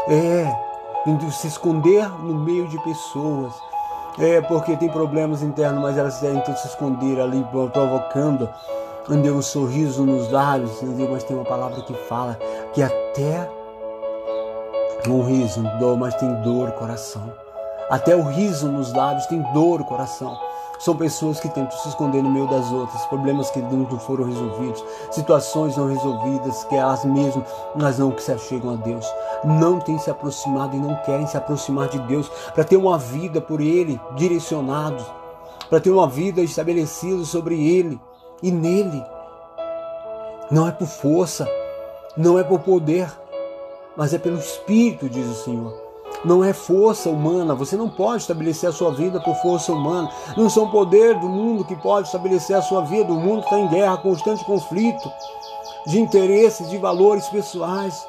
É, 0.09 0.55
se 1.33 1.49
esconder 1.49 2.09
no 2.23 2.35
meio 2.35 2.69
de 2.69 2.79
pessoas. 2.85 3.53
É, 4.19 4.41
porque 4.43 4.77
tem 4.77 4.89
problemas 4.89 5.43
internos, 5.43 5.83
mas 5.83 5.99
elas 5.99 6.21
tentam 6.21 6.57
se 6.57 6.69
esconder 6.69 7.21
ali, 7.21 7.45
provocando 7.73 8.49
andei 9.09 9.31
um 9.31 9.43
sorriso 9.43 10.05
nos 10.05 10.31
lábios, 10.31 10.81
mas 11.11 11.25
tem 11.25 11.37
uma 11.37 11.45
palavra 11.45 11.83
que 11.83 11.95
fala 11.95 12.39
que 12.73 12.83
até 12.83 13.49
um 15.09 15.23
riso 15.23 15.63
dor, 15.79 15.97
mas 15.97 16.15
tem 16.15 16.33
dor 16.43 16.73
coração. 16.73 17.33
Até 17.91 18.17
o 18.17 18.23
riso 18.23 18.69
nos 18.69 18.93
lábios 18.93 19.27
tem 19.27 19.43
dor 19.53 19.85
coração. 19.85 20.39
São 20.79 20.97
pessoas 20.97 21.39
que 21.39 21.49
tentam 21.49 21.79
se 21.79 21.89
esconder 21.89 22.23
no 22.23 22.31
meio 22.31 22.49
das 22.49 22.71
outras, 22.73 23.05
problemas 23.07 23.51
que 23.51 23.61
não 23.61 23.87
foram 24.01 24.25
resolvidos, 24.25 24.85
situações 25.11 25.77
não 25.77 25.87
resolvidas, 25.87 26.65
que 26.65 26.75
elas 26.75 27.05
mesmas, 27.05 27.45
mas 27.77 27.99
não 27.99 28.17
se 28.19 28.33
achegam 28.33 28.73
a 28.73 28.77
Deus. 28.77 29.07
Não 29.45 29.79
têm 29.79 29.99
se 29.99 30.11
aproximado 30.11 30.75
e 30.75 30.81
não 30.81 30.97
querem 31.03 31.27
se 31.27 31.37
aproximar 31.37 31.89
de 31.89 31.99
Deus 32.01 32.29
para 32.55 32.65
ter 32.65 32.77
uma 32.77 32.99
vida 32.99 33.41
por 33.41 33.61
Ele 33.61 34.01
direcionados, 34.17 35.05
para 35.71 35.81
ter 35.81 35.91
uma 35.91 36.09
vida 36.09 36.41
estabelecida 36.41 37.25
sobre 37.25 37.55
Ele 37.55 38.01
e 38.45 38.51
nele. 38.53 39.03
Não 40.51 40.69
é 40.69 40.71
por 40.71 40.87
força, 40.87 41.49
não 42.15 42.39
é 42.39 42.45
por 42.45 42.61
poder, 42.61 43.11
mas 43.97 44.13
é 44.13 44.19
pelo 44.19 44.39
Espírito, 44.39 45.09
diz 45.09 45.27
o 45.27 45.35
Senhor. 45.35 45.83
Não 46.25 46.45
é 46.45 46.53
força 46.53 47.09
humana, 47.09 47.55
você 47.55 47.77
não 47.77 47.89
pode 47.89 48.23
estabelecer 48.23 48.69
a 48.69 48.73
sua 48.73 48.93
vida 48.93 49.21
por 49.21 49.35
força 49.37 49.73
humana. 49.73 50.11
Não 50.37 50.49
são 50.49 50.71
poder 50.71 51.19
do 51.19 51.29
mundo 51.29 51.65
que 51.65 51.75
pode 51.77 52.07
estabelecer 52.07 52.57
a 52.57 52.63
sua 52.63 52.83
vida. 52.83 53.13
O 53.13 53.21
mundo 53.21 53.41
está 53.41 53.59
em 53.59 53.69
guerra, 53.69 53.97
constante 53.97 54.45
conflito. 54.45 55.11
de 55.87 56.01
interesses, 56.01 56.71
de 56.71 56.79
valores 56.79 57.29
pessoais, 57.29 58.07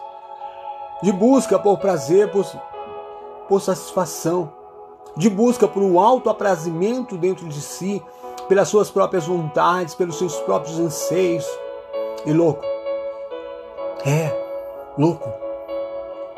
de 1.04 1.12
busca 1.12 1.60
por 1.60 1.78
prazer, 1.78 2.32
por, 2.32 2.46
por 3.50 3.62
satisfação, 3.62 4.50
de 5.18 5.30
busca 5.30 5.68
por 5.68 5.84
um 5.84 6.00
autoaprazimento 6.00 7.18
dentro 7.18 7.48
de 7.50 7.62
si, 7.62 8.02
pelas 8.48 8.68
suas 8.68 8.90
próprias 8.90 9.26
vontades, 9.26 9.96
pelos 9.96 10.18
seus 10.18 10.36
próprios 10.42 10.80
anseios. 10.80 11.46
E 12.26 12.34
louco, 12.34 12.64
é, 14.06 14.32
louco, 14.98 15.32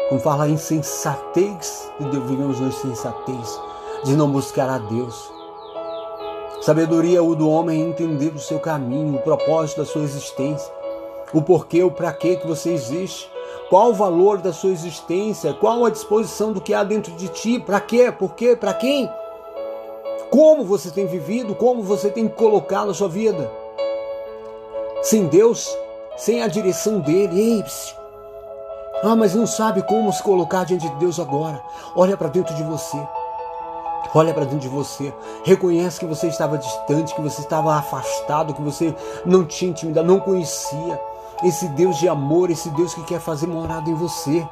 como 0.09 0.19
fala 0.19 0.49
insensatez, 0.49 1.91
e 1.99 2.03
vivemos 2.03 2.59
na 2.59 2.67
insensatez 2.67 3.61
de 4.03 4.15
não 4.15 4.29
buscar 4.29 4.69
a 4.69 4.77
Deus. 4.77 5.31
Sabedoria 6.61 7.19
é 7.19 7.21
o 7.21 7.35
do 7.35 7.49
homem 7.49 7.81
entender 7.81 8.33
o 8.33 8.39
seu 8.39 8.59
caminho, 8.59 9.15
o 9.15 9.21
propósito 9.21 9.77
da 9.77 9.85
sua 9.85 10.03
existência, 10.03 10.71
o 11.33 11.41
porquê, 11.41 11.83
o 11.83 11.91
para 11.91 12.11
que 12.11 12.39
você 12.45 12.71
existe, 12.73 13.29
qual 13.69 13.91
o 13.91 13.93
valor 13.93 14.39
da 14.39 14.51
sua 14.51 14.71
existência, 14.71 15.53
qual 15.53 15.85
a 15.85 15.89
disposição 15.89 16.51
do 16.51 16.61
que 16.61 16.73
há 16.73 16.83
dentro 16.83 17.11
de 17.13 17.27
ti, 17.29 17.59
para 17.59 17.79
quê, 17.79 18.11
por 18.11 18.33
quê, 18.33 18.55
para 18.55 18.73
quem, 18.73 19.09
como 20.29 20.63
você 20.63 20.91
tem 20.91 21.05
vivido, 21.05 21.55
como 21.55 21.83
você 21.83 22.09
tem 22.09 22.27
colocado 22.27 22.91
a 22.91 22.93
sua 22.93 23.07
vida. 23.07 23.49
Sem 25.01 25.27
Deus, 25.27 25.75
sem 26.17 26.41
a 26.41 26.47
direção 26.47 26.99
dele, 26.99 27.39
ei, 27.39 27.63
ah, 29.03 29.15
mas 29.15 29.35
não 29.35 29.45
sabe 29.45 29.83
como 29.83 30.11
se 30.11 30.23
colocar 30.23 30.63
diante 30.63 30.89
de 30.89 30.95
Deus 30.95 31.19
agora. 31.19 31.61
Olha 31.95 32.17
para 32.17 32.29
dentro 32.29 32.55
de 32.55 32.63
você. 32.63 32.97
Olha 34.13 34.33
para 34.33 34.45
dentro 34.45 34.59
de 34.59 34.69
você, 34.69 35.13
reconhece 35.43 35.99
que 35.99 36.05
você 36.05 36.27
estava 36.27 36.57
distante, 36.57 37.13
que 37.13 37.21
você 37.21 37.41
estava 37.41 37.75
afastado, 37.75 38.53
que 38.53 38.61
você 38.61 38.95
não 39.25 39.45
tinha 39.45 39.71
intimidade, 39.71 40.07
não 40.07 40.19
conhecia 40.19 40.99
esse 41.43 41.67
Deus 41.69 41.97
de 41.97 42.07
amor, 42.07 42.49
esse 42.49 42.69
Deus 42.69 42.93
que 42.93 43.03
quer 43.03 43.19
fazer 43.19 43.47
morada 43.47 43.89
em 43.89 43.93
você. 43.93 44.47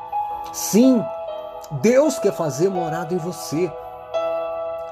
Sim, 0.51 1.01
Deus 1.71 2.19
quer 2.19 2.33
fazer 2.33 2.69
morada 2.69 3.13
em 3.13 3.17
você 3.17 3.71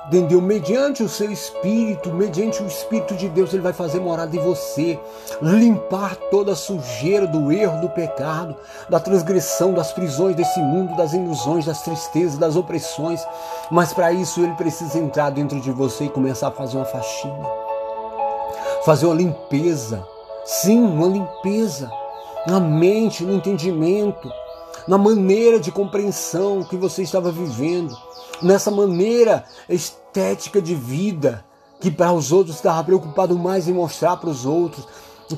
entendeu? 0.07 0.41
Mediante 0.41 1.03
o 1.03 1.09
seu 1.09 1.31
espírito, 1.31 2.13
mediante 2.13 2.61
o 2.61 2.67
espírito 2.67 3.15
de 3.15 3.29
Deus, 3.29 3.53
ele 3.53 3.61
vai 3.61 3.73
fazer 3.73 3.99
morada 3.99 4.35
em 4.35 4.39
você, 4.39 4.99
limpar 5.41 6.15
toda 6.29 6.53
a 6.53 6.55
sujeira 6.55 7.25
do 7.27 7.51
erro, 7.51 7.81
do 7.81 7.89
pecado, 7.89 8.55
da 8.89 8.99
transgressão, 8.99 9.73
das 9.73 9.91
prisões 9.91 10.35
desse 10.35 10.59
mundo, 10.59 10.95
das 10.95 11.13
ilusões, 11.13 11.65
das 11.65 11.81
tristezas, 11.81 12.37
das 12.37 12.55
opressões. 12.55 13.25
Mas 13.71 13.93
para 13.93 14.11
isso 14.11 14.41
ele 14.41 14.53
precisa 14.53 14.97
entrar 14.99 15.29
dentro 15.29 15.59
de 15.59 15.71
você 15.71 16.05
e 16.05 16.09
começar 16.09 16.47
a 16.47 16.51
fazer 16.51 16.77
uma 16.77 16.85
faxina, 16.85 17.47
fazer 18.85 19.05
uma 19.05 19.15
limpeza. 19.15 20.05
Sim, 20.45 20.79
uma 20.79 21.07
limpeza 21.07 21.89
na 22.45 22.59
mente, 22.59 23.23
no 23.23 23.33
entendimento, 23.33 24.29
na 24.87 24.97
maneira 24.97 25.59
de 25.59 25.71
compreensão 25.71 26.63
que 26.63 26.75
você 26.75 27.03
estava 27.03 27.31
vivendo 27.31 27.95
nessa 28.41 28.69
maneira 28.69 29.45
estética 29.69 30.61
de 30.61 30.75
vida 30.75 31.43
que 31.79 31.91
para 31.91 32.13
os 32.13 32.31
outros 32.31 32.55
estava 32.55 32.81
preocupado 32.81 33.37
mais 33.37 33.67
em 33.67 33.73
mostrar 33.73 34.15
para 34.15 34.29
os 34.29 34.45
outros, 34.45 34.87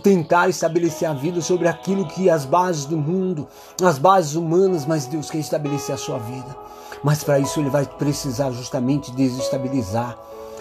tentar 0.03 0.49
estabelecer 0.49 1.10
a 1.10 1.13
vida 1.13 1.41
sobre 1.41 1.67
aquilo 1.67 2.05
que 2.05 2.29
as 2.29 2.45
bases 2.45 2.86
do 2.86 2.97
mundo, 2.97 3.47
as 3.81 3.97
bases 3.97 4.36
humanas, 4.36 4.86
mas 4.86 5.08
Deus 5.08 5.31
quer 5.31 5.39
estabelecer 5.39 5.95
a 5.95 5.97
sua 5.97 6.19
vida. 6.19 6.55
Mas 7.03 7.23
para 7.23 7.39
isso 7.39 7.60
ele 7.60 7.69
vai 7.69 7.86
precisar 7.86 8.51
justamente 8.51 9.12
desestabilizar 9.12 10.17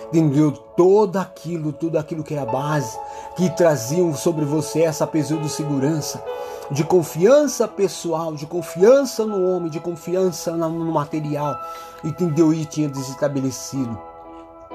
entendeu? 0.09 0.53
Todo 0.53 1.17
aquilo, 1.17 1.73
tudo 1.73 1.99
aquilo 1.99 2.23
que 2.23 2.35
era 2.35 2.45
base, 2.45 2.99
que 3.37 3.49
traziam 3.51 4.15
sobre 4.15 4.45
você 4.45 4.83
essa 4.83 5.07
de 5.07 5.49
segurança, 5.49 6.23
de 6.71 6.85
confiança 6.85 7.69
pessoal, 7.69 8.35
de 8.35 8.47
confiança 8.47 9.25
no 9.25 9.51
homem, 9.51 9.71
de 9.71 9.81
confiança 9.81 10.53
no 10.53 10.93
material, 10.93 11.57
entendeu? 12.03 12.53
E 12.53 12.65
tinha 12.65 12.89
desestabelecido. 12.89 13.99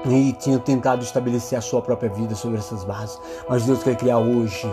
E 0.06 0.32
tinha 0.32 0.58
tentado 0.58 1.02
estabelecer 1.02 1.58
a 1.58 1.60
sua 1.60 1.82
própria 1.82 2.08
vida 2.08 2.34
sobre 2.34 2.56
essas 2.56 2.84
bases. 2.84 3.20
Mas 3.48 3.66
Deus 3.66 3.82
quer 3.82 3.96
criar 3.96 4.18
hoje, 4.18 4.66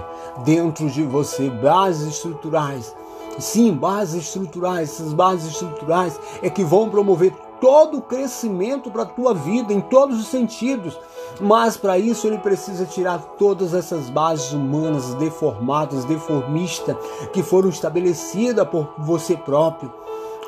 dentro 0.46 0.90
de 0.90 1.04
você, 1.04 1.50
bases 1.50 2.08
estruturais. 2.16 2.96
Sim, 3.38 3.74
bases 3.74 4.24
estruturais. 4.24 4.90
Essas 4.90 5.14
bases 5.14 5.52
estruturais 5.52 6.18
é 6.42 6.50
que 6.50 6.64
vão 6.64 6.90
promover 6.90 7.34
todo 7.60 7.98
o 7.98 8.02
crescimento 8.02 8.90
para 8.92 9.04
a 9.04 9.06
tua 9.06 9.34
vida 9.34 9.74
em 9.74 9.82
todos 9.82 10.20
os 10.20 10.28
sentidos. 10.28 10.98
Mas 11.40 11.78
para 11.78 11.98
isso 11.98 12.26
ele 12.28 12.38
precisa 12.38 12.86
tirar 12.86 13.20
todas 13.38 13.74
essas 13.74 14.10
bases 14.10 14.54
humanas 14.54 15.14
deformadas, 15.16 16.06
deformistas, 16.06 16.96
que 17.32 17.44
foram 17.44 17.70
estabelecidas 17.70 18.68
por 18.68 18.94
você 18.98 19.36
próprio. 19.36 19.94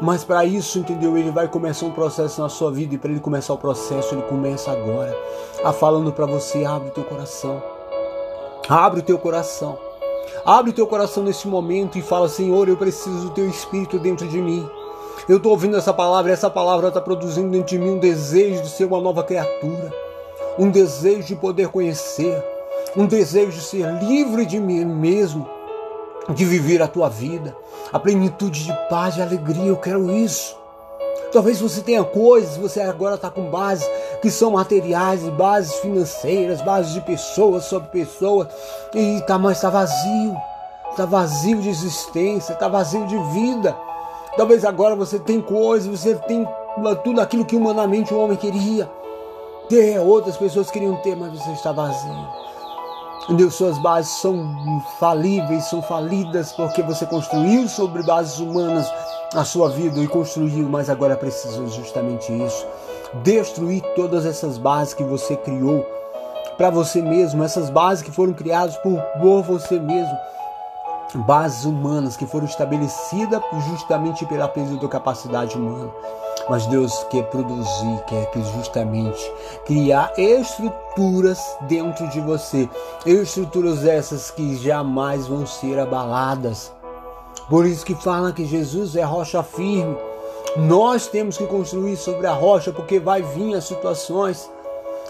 Mas 0.02 0.24
para 0.24 0.45
isso, 0.45 0.80
entendeu? 0.80 1.17
Ele 1.17 1.30
vai 1.30 1.48
começar 1.48 1.86
um 1.86 1.91
processo 1.91 2.41
na 2.41 2.48
sua 2.48 2.72
vida 2.72 2.95
e 2.95 2.98
para 2.98 3.12
ele 3.12 3.19
começar 3.19 3.54
o 3.54 3.58
processo, 3.58 4.15
ele 4.15 4.22
começa 4.24 4.72
agora, 4.72 5.15
a 5.63 5.74
falando 5.74 6.12
para 6.13 6.26
você: 6.26 6.63
abre 6.63 6.88
o 6.88 6.91
teu 6.91 7.04
coração. 7.04 7.62
Abre 8.67 9.02
o 9.02 9.04
teu 9.04 9.19
coração. 9.19 9.78
Abre 10.45 10.72
o 10.72 10.74
teu 10.74 10.88
coração 10.88 11.24
nesse 11.24 11.48
momento 11.48 11.98
e 11.98 12.02
fala: 12.02 12.30
Senhor, 12.30 12.69
eu 12.69 12.78
preciso 12.78 13.28
do 13.28 13.30
teu 13.32 13.50
espírito 13.50 14.00
dentro 14.00 14.28
de 14.28 14.41
mim. 14.41 14.69
Eu 15.30 15.38
estou 15.38 15.52
ouvindo 15.52 15.78
essa 15.78 15.94
palavra, 15.94 16.32
e 16.32 16.34
essa 16.34 16.50
palavra 16.50 16.88
está 16.88 17.00
produzindo 17.00 17.63
de 17.63 17.78
mim 17.78 17.92
um 17.92 18.00
desejo 18.00 18.63
de 18.63 18.70
ser 18.70 18.86
uma 18.86 19.00
nova 19.00 19.24
criatura, 19.24 19.94
um 20.58 20.72
desejo 20.72 21.22
de 21.22 21.36
poder 21.36 21.68
conhecer, 21.68 22.44
um 22.98 23.06
desejo 23.06 23.52
de 23.52 23.62
ser 23.62 23.86
livre 24.04 24.44
de 24.44 24.60
mim 24.60 24.84
mesmo, 24.84 25.48
de 26.30 26.44
viver 26.44 26.82
a 26.82 26.88
tua 26.88 27.10
vida, 27.10 27.56
a 27.94 28.00
plenitude 28.00 28.65
de 28.65 28.74
paz 28.89 29.18
e 29.18 29.22
alegria. 29.22 29.68
Eu 29.68 29.78
quero 29.78 30.12
isso. 30.12 30.58
Talvez 31.32 31.62
você 31.62 31.82
tenha 31.82 32.04
coisas, 32.04 32.58
você 32.58 32.82
agora 32.82 33.13
está 33.13 33.30
com 33.30 33.52
bases 33.52 33.88
que 34.24 34.32
são 34.32 34.50
materiais, 34.50 35.22
bases 35.30 35.76
financeiras, 35.76 36.60
bases 36.63 36.92
de 36.92 37.02
pessoas 37.02 37.65
sobre 37.65 37.88
pessoas, 37.89 38.48
e 38.96 39.22
tá, 39.28 39.38
mas 39.38 39.58
está 39.58 39.70
vazio, 39.70 40.36
está 40.89 41.06
vazio 41.06 41.62
de 41.62 41.70
existência, 41.70 42.54
está 42.54 42.68
vazio 42.68 43.06
de 43.06 43.18
vida. 43.32 43.78
Talvez 44.39 44.63
agora 44.63 44.95
você 44.95 45.19
tem 45.19 45.41
coisas, 45.41 45.99
você 45.99 46.15
tem 46.15 46.47
tudo 47.04 47.19
aquilo 47.19 47.43
que 47.43 47.58
humanamente 47.58 48.13
o 48.13 48.17
homem 48.17 48.38
queria 48.38 48.89
ter, 49.67 49.99
outras 49.99 50.38
pessoas 50.38 50.71
queriam 50.71 50.95
ter, 51.02 51.13
mas 51.13 51.38
você 51.38 51.52
está 51.52 51.73
vazio. 51.73 52.15
Deus, 53.32 53.56
suas 53.56 53.78
bases 53.80 54.13
são 54.21 54.41
falíveis, 54.97 55.65
são 55.65 55.82
falidas, 55.82 56.54
porque 56.54 56.82
você 56.82 57.06
construiu 57.06 57.67
sobre 57.67 58.02
bases 58.02 58.39
humanas 58.39 58.89
a 59.36 59.43
sua 59.43 59.67
vida 59.71 59.99
e 59.99 60.08
construiu, 60.08 60.69
mas 60.69 60.89
agora 60.89 61.17
precisa 61.17 61.67
justamente 61.67 62.32
isso. 62.32 62.65
Destruir 63.15 63.84
todas 63.93 64.25
essas 64.25 64.58
bases 64.58 64.93
que 64.93 65.04
você 65.04 65.36
criou 65.36 65.86
para 66.58 66.69
você 66.69 67.02
mesmo, 67.02 67.43
essas 67.43 67.69
bases 67.69 68.06
que 68.06 68.12
foram 68.12 68.32
criadas 68.32 68.78
por, 68.78 69.02
por 69.19 69.41
você 69.41 69.78
mesmo 69.78 70.17
bases 71.17 71.65
humanas 71.65 72.15
que 72.15 72.26
foram 72.26 72.45
estabelecidas 72.45 73.41
justamente 73.69 74.26
pela 74.26 74.48
da 74.48 74.88
capacidade 74.88 75.58
humana. 75.58 75.91
Mas 76.50 76.65
Deus 76.67 77.06
quer 77.10 77.24
produzir, 77.30 78.04
quer 78.08 78.30
que 78.32 78.41
justamente 78.41 79.32
criar 79.65 80.12
estruturas 80.17 81.39
dentro 81.62 82.08
de 82.10 82.19
você, 82.22 82.69
estruturas 83.06 83.86
essas 83.86 84.32
que 84.32 84.56
jamais 84.56 85.28
vão 85.28 85.45
ser 85.45 85.80
abaladas. 85.80 86.72
Por 87.50 87.65
isso 87.65 87.86
que 87.86 87.95
fala 87.95 88.32
que 88.32 88.45
Jesus 88.45 88.95
é 88.95 89.04
rocha 89.04 89.43
firme. 89.43 89.98
Nós 90.58 91.08
temos 91.08 91.38
que 91.38 91.45
construir 91.45 91.95
sobre 91.95 92.26
a 92.26 92.34
rocha, 92.34 92.72
porque 92.72 93.00
vai 93.00 93.22
vir 93.22 93.56
as 93.56 93.65
situações, 93.65 94.50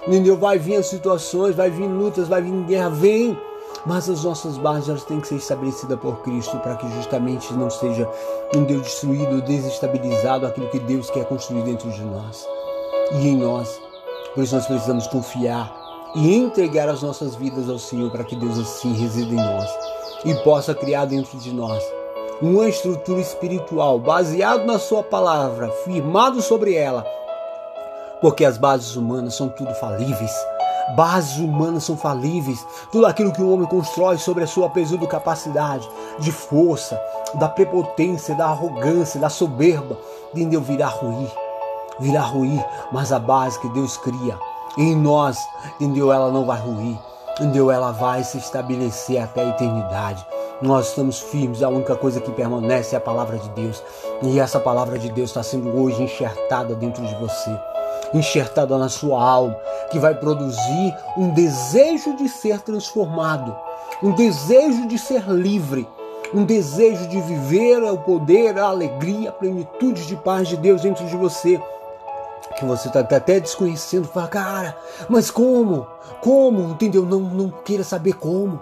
entendeu? 0.05 0.37
Vai 0.37 0.57
vir 0.57 0.75
as 0.75 0.87
situações, 0.87 1.55
vai 1.55 1.69
vir 1.69 1.87
lutas, 1.87 2.27
vai 2.27 2.41
vir 2.41 2.51
guerra, 2.65 2.89
vem 2.89 3.37
mas 3.85 4.09
as 4.09 4.23
nossas 4.23 4.57
bases 4.57 4.89
elas 4.89 5.03
têm 5.03 5.19
que 5.19 5.27
ser 5.27 5.35
estabelecidas 5.35 5.99
por 5.99 6.21
Cristo 6.21 6.57
para 6.59 6.75
que 6.75 6.89
justamente 6.95 7.53
não 7.53 7.69
seja 7.69 8.09
um 8.55 8.63
Deus 8.63 8.83
destruído, 8.83 9.41
desestabilizado 9.41 10.45
aquilo 10.45 10.69
que 10.69 10.79
Deus 10.79 11.09
quer 11.09 11.25
construir 11.25 11.63
dentro 11.63 11.89
de 11.91 12.03
nós 12.03 12.45
e 13.13 13.27
em 13.27 13.37
nós. 13.37 13.81
Por 14.33 14.43
isso 14.43 14.55
nós 14.55 14.67
precisamos 14.67 15.07
confiar 15.07 15.73
e 16.15 16.35
entregar 16.35 16.89
as 16.89 17.01
nossas 17.01 17.35
vidas 17.35 17.69
ao 17.69 17.79
Senhor 17.79 18.11
para 18.11 18.23
que 18.23 18.35
Deus 18.35 18.57
assim 18.57 18.93
resida 18.93 19.31
em 19.31 19.35
nós 19.35 19.69
e 20.25 20.33
possa 20.43 20.73
criar 20.75 21.05
dentro 21.05 21.37
de 21.37 21.53
nós 21.53 21.83
uma 22.41 22.67
estrutura 22.67 23.19
espiritual 23.19 23.99
baseado 23.99 24.65
na 24.65 24.79
sua 24.79 25.03
palavra, 25.03 25.69
firmado 25.83 26.41
sobre 26.41 26.73
ela, 26.73 27.05
porque 28.21 28.45
as 28.45 28.57
bases 28.57 28.95
humanas 28.95 29.35
são 29.35 29.49
tudo 29.49 29.73
falíveis 29.75 30.31
Bases 30.95 31.37
humanas 31.37 31.83
são 31.83 31.95
falíveis. 31.95 32.65
Tudo 32.91 33.05
aquilo 33.05 33.31
que 33.31 33.41
o 33.41 33.51
homem 33.51 33.67
constrói 33.67 34.17
sobre 34.17 34.43
a 34.43 34.47
sua 34.47 34.69
pesuda 34.69 35.05
capacidade 35.05 35.87
de 36.19 36.31
força, 36.31 36.99
da 37.35 37.47
prepotência, 37.47 38.35
da 38.35 38.45
arrogância, 38.47 39.19
da 39.19 39.29
soberba, 39.29 39.97
entendeu? 40.33 40.61
Virá 40.61 40.87
ruir. 40.87 41.31
Virá 41.99 42.21
ruir, 42.21 42.65
mas 42.91 43.11
a 43.11 43.19
base 43.19 43.59
que 43.59 43.69
Deus 43.69 43.97
cria 43.97 44.37
em 44.77 44.95
nós, 44.95 45.37
entendeu? 45.79 46.11
Ela 46.11 46.31
não 46.31 46.45
vai 46.45 46.59
ruir. 46.59 46.97
Entendeu? 47.39 47.71
Ela 47.71 47.91
vai 47.91 48.23
se 48.23 48.37
estabelecer 48.37 49.21
até 49.21 49.41
a 49.41 49.49
eternidade. 49.49 50.25
nós 50.61 50.89
estamos 50.89 51.19
firmes, 51.19 51.63
a 51.63 51.69
única 51.69 51.95
coisa 51.95 52.19
que 52.19 52.31
permanece 52.31 52.93
é 52.93 52.97
a 52.97 53.01
palavra 53.01 53.37
de 53.37 53.47
Deus. 53.49 53.81
E 54.21 54.39
essa 54.39 54.59
palavra 54.59 54.99
de 54.99 55.09
Deus 55.09 55.29
está 55.29 55.41
sendo 55.41 55.69
hoje 55.77 56.03
enxertada 56.03 56.75
dentro 56.75 57.05
de 57.05 57.15
você, 57.15 57.57
enxertada 58.13 58.77
na 58.77 58.89
sua 58.89 59.21
alma, 59.21 59.55
que 59.91 59.99
vai 59.99 60.15
produzir 60.15 60.95
um 61.17 61.29
desejo 61.33 62.15
de 62.15 62.27
ser 62.27 62.61
transformado, 62.61 63.55
um 64.01 64.11
desejo 64.11 64.87
de 64.87 64.97
ser 64.97 65.29
livre, 65.29 65.87
um 66.33 66.45
desejo 66.45 67.07
de 67.07 67.19
viver 67.21 67.83
o 67.83 67.97
poder, 67.97 68.57
a 68.57 68.65
alegria, 68.65 69.29
a 69.29 69.33
plenitude 69.33 70.05
de 70.05 70.15
paz 70.15 70.47
de 70.47 70.57
Deus 70.57 70.81
dentro 70.81 71.05
de 71.05 71.15
você 71.15 71.59
que 72.57 72.65
você 72.65 72.87
está 72.87 72.99
até 72.99 73.39
desconhecendo, 73.39 74.07
fala, 74.07 74.27
cara, 74.27 74.77
mas 75.07 75.31
como? 75.31 75.87
Como? 76.21 76.71
Entendeu? 76.71 77.05
Não, 77.05 77.19
não 77.19 77.49
queira 77.49 77.83
saber 77.83 78.13
como. 78.13 78.61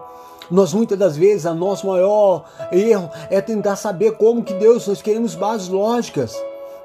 Nós 0.49 0.73
muitas 0.73 0.97
das 0.97 1.17
vezes, 1.17 1.45
a 1.45 1.53
nosso 1.53 1.87
maior 1.87 2.43
erro 2.71 3.09
é 3.29 3.41
tentar 3.41 3.75
saber 3.75 4.11
como 4.13 4.43
que 4.43 4.53
Deus, 4.53 4.87
nós 4.87 5.01
queremos 5.01 5.35
bases 5.35 5.67
lógicas. 5.67 6.35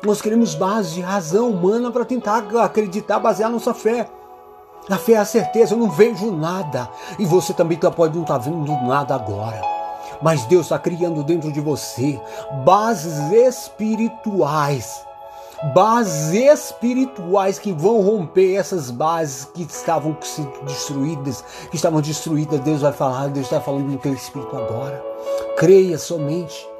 Nós 0.05 0.21
queremos 0.21 0.55
bases 0.55 0.95
de 0.95 1.01
razão 1.01 1.51
humana 1.51 1.91
para 1.91 2.05
tentar 2.05 2.45
acreditar, 2.63 3.21
basear 3.21 3.51
nossa 3.51 3.73
fé. 3.73 4.09
A 4.91 4.99
fé 4.99 5.13
é 5.13 5.19
a 5.19 5.25
certeza, 5.25 5.75
eu 5.75 5.79
não 5.79 5.89
vejo 5.89 6.33
nada. 6.33 6.89
E 7.19 7.25
você 7.25 7.53
também 7.53 7.79
tá, 7.79 7.91
pode 7.91 8.15
não 8.15 8.23
estar 8.23 8.39
tá 8.39 8.45
vendo 8.45 8.73
nada 8.83 9.15
agora. 9.15 9.61
Mas 10.21 10.45
Deus 10.47 10.67
está 10.67 10.79
criando 10.79 11.23
dentro 11.23 11.53
de 11.53 11.61
você 11.61 12.21
bases 12.65 13.31
espirituais 13.31 15.05
bases 15.75 16.33
espirituais 16.33 17.59
que 17.59 17.73
vão 17.73 18.01
romper 18.01 18.57
essas 18.57 18.91
bases 18.91 19.45
que 19.45 19.63
estavam 19.63 20.17
destruídas, 20.67 21.45
que 21.71 21.77
estavam 21.77 22.01
destruídas. 22.01 22.59
Deus 22.61 22.83
vai 22.83 22.93
falar, 22.93 23.29
Deus 23.29 23.47
está 23.47 23.61
falando 23.61 23.87
no 23.87 23.99
teu 23.99 24.13
espírito 24.13 24.57
agora. 24.57 25.01
Creia 25.57 25.99
somente. 25.99 26.72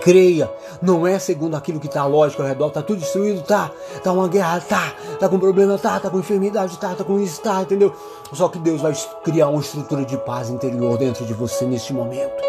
Creia, 0.00 0.50
não 0.80 1.06
é 1.06 1.18
segundo 1.18 1.56
aquilo 1.56 1.78
que 1.78 1.86
está 1.86 2.04
lógico 2.06 2.42
ao 2.42 2.48
redor, 2.48 2.68
está 2.68 2.82
tudo 2.82 3.00
destruído, 3.00 3.42
tá, 3.42 3.70
tá 4.02 4.12
uma 4.12 4.28
guerra, 4.28 4.60
tá, 4.60 4.92
tá 5.18 5.28
com 5.28 5.38
problema, 5.38 5.78
tá, 5.78 6.00
tá 6.00 6.10
com 6.10 6.18
enfermidade, 6.18 6.78
tá, 6.78 6.94
tá 6.94 7.04
com 7.04 7.18
isso, 7.20 7.40
tá, 7.40 7.62
entendeu? 7.62 7.94
Só 8.32 8.48
que 8.48 8.58
Deus 8.58 8.80
vai 8.80 8.94
criar 9.22 9.48
uma 9.48 9.60
estrutura 9.60 10.04
de 10.04 10.16
paz 10.16 10.50
interior 10.50 10.96
dentro 10.98 11.24
de 11.24 11.34
você 11.34 11.64
neste 11.64 11.92
momento. 11.92 12.42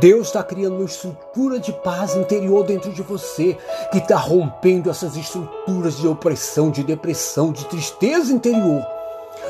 Deus 0.00 0.28
está 0.28 0.42
criando 0.42 0.76
uma 0.76 0.84
estrutura 0.84 1.58
de 1.58 1.72
paz 1.72 2.16
interior 2.16 2.64
dentro 2.64 2.92
de 2.92 3.02
você, 3.02 3.56
que 3.92 3.98
está 3.98 4.16
rompendo 4.16 4.90
essas 4.90 5.16
estruturas 5.16 5.96
de 5.96 6.08
opressão, 6.08 6.70
de 6.70 6.82
depressão, 6.82 7.52
de 7.52 7.64
tristeza 7.66 8.32
interior, 8.32 8.84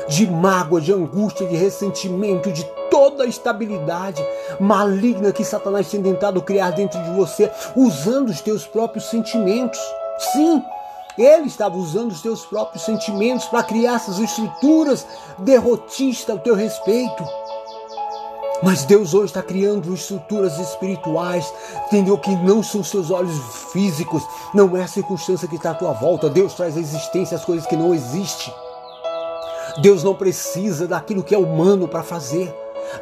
de 0.07 0.25
mágoa, 0.27 0.81
de 0.81 0.93
angústia, 0.93 1.47
de 1.47 1.55
ressentimento, 1.55 2.51
de 2.51 2.63
toda 2.89 3.23
a 3.23 3.27
estabilidade 3.27 4.25
maligna 4.59 5.31
que 5.31 5.43
Satanás 5.43 5.89
tem 5.89 6.01
tentado 6.01 6.41
criar 6.41 6.71
dentro 6.71 7.01
de 7.03 7.11
você, 7.11 7.51
usando 7.75 8.29
os 8.29 8.41
teus 8.41 8.65
próprios 8.65 9.09
sentimentos. 9.09 9.79
Sim, 10.33 10.63
ele 11.17 11.47
estava 11.47 11.75
usando 11.75 12.11
os 12.11 12.21
teus 12.21 12.45
próprios 12.45 12.83
sentimentos 12.83 13.45
para 13.47 13.63
criar 13.63 13.95
essas 13.95 14.19
estruturas 14.19 15.05
derrotistas 15.39 16.29
ao 16.29 16.41
teu 16.41 16.55
respeito. 16.55 17.23
Mas 18.63 18.85
Deus 18.85 19.13
hoje 19.13 19.27
está 19.27 19.43
criando 19.43 19.93
estruturas 19.93 20.57
espirituais, 20.57 21.51
entendeu? 21.87 22.17
Que 22.17 22.35
não 22.37 22.63
são 22.63 22.83
seus 22.83 23.11
olhos 23.11 23.37
físicos, 23.71 24.23
não 24.53 24.75
é 24.75 24.81
a 24.81 24.87
circunstância 24.87 25.47
que 25.47 25.57
está 25.57 25.71
à 25.71 25.75
tua 25.75 25.93
volta. 25.93 26.29
Deus 26.29 26.55
traz 26.55 26.75
à 26.75 26.79
existência 26.79 27.37
as 27.37 27.45
coisas 27.45 27.67
que 27.67 27.75
não 27.75 27.93
existem. 27.93 28.51
Deus 29.81 30.03
não 30.03 30.15
precisa 30.15 30.87
daquilo 30.87 31.23
que 31.23 31.35
é 31.35 31.37
humano 31.37 31.87
para 31.87 32.03
fazer. 32.03 32.53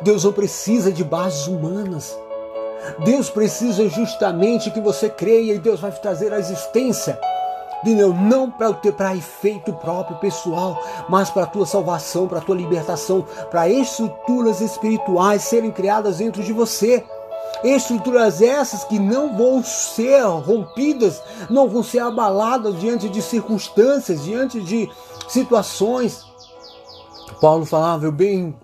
Deus 0.01 0.23
não 0.23 0.33
precisa 0.33 0.91
de 0.91 1.03
bases 1.03 1.47
humanas. 1.47 2.17
Deus 2.99 3.29
precisa 3.29 3.87
justamente 3.89 4.71
que 4.71 4.79
você 4.79 5.09
creia 5.09 5.53
e 5.53 5.59
Deus 5.59 5.79
vai 5.79 5.91
trazer 5.91 6.33
à 6.33 6.39
existência 6.39 7.19
entendeu? 7.85 8.13
Não 8.13 8.49
para 8.49 9.15
efeito 9.15 9.71
próprio, 9.73 10.17
pessoal, 10.17 10.81
mas 11.07 11.29
para 11.29 11.43
a 11.43 11.47
tua 11.47 11.67
salvação, 11.67 12.27
para 12.27 12.39
a 12.39 12.41
tua 12.41 12.55
libertação, 12.55 13.23
para 13.51 13.69
estruturas 13.69 14.59
espirituais 14.59 15.43
serem 15.43 15.71
criadas 15.71 16.17
dentro 16.17 16.43
de 16.43 16.51
você. 16.51 17.03
Estruturas 17.63 18.41
essas 18.41 18.83
que 18.83 18.99
não 18.99 19.37
vão 19.37 19.63
ser 19.63 20.23
rompidas, 20.23 21.21
não 21.49 21.69
vão 21.69 21.83
ser 21.83 21.99
abaladas 21.99 22.79
diante 22.79 23.07
de 23.07 23.21
circunstâncias, 23.21 24.23
diante 24.23 24.59
de 24.61 24.89
situações. 25.27 26.25
Paulo 27.39 27.65
falava, 27.65 28.05
eu 28.05 28.11
bem? 28.11 28.55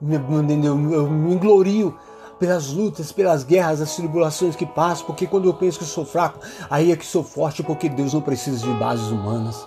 Eu 0.00 1.08
me 1.08 1.36
glorio 1.36 1.96
pelas 2.38 2.72
lutas, 2.72 3.12
pelas 3.12 3.44
guerras, 3.44 3.80
as 3.80 3.96
tribulações 3.96 4.56
que 4.56 4.66
passo, 4.66 5.04
porque 5.04 5.26
quando 5.26 5.46
eu 5.46 5.54
penso 5.54 5.78
que 5.78 5.84
sou 5.84 6.04
fraco, 6.04 6.40
aí 6.68 6.92
é 6.92 6.96
que 6.96 7.06
sou 7.06 7.22
forte, 7.22 7.62
porque 7.62 7.88
Deus 7.88 8.12
não 8.12 8.20
precisa 8.20 8.66
de 8.66 8.72
bases 8.74 9.08
humanas. 9.08 9.66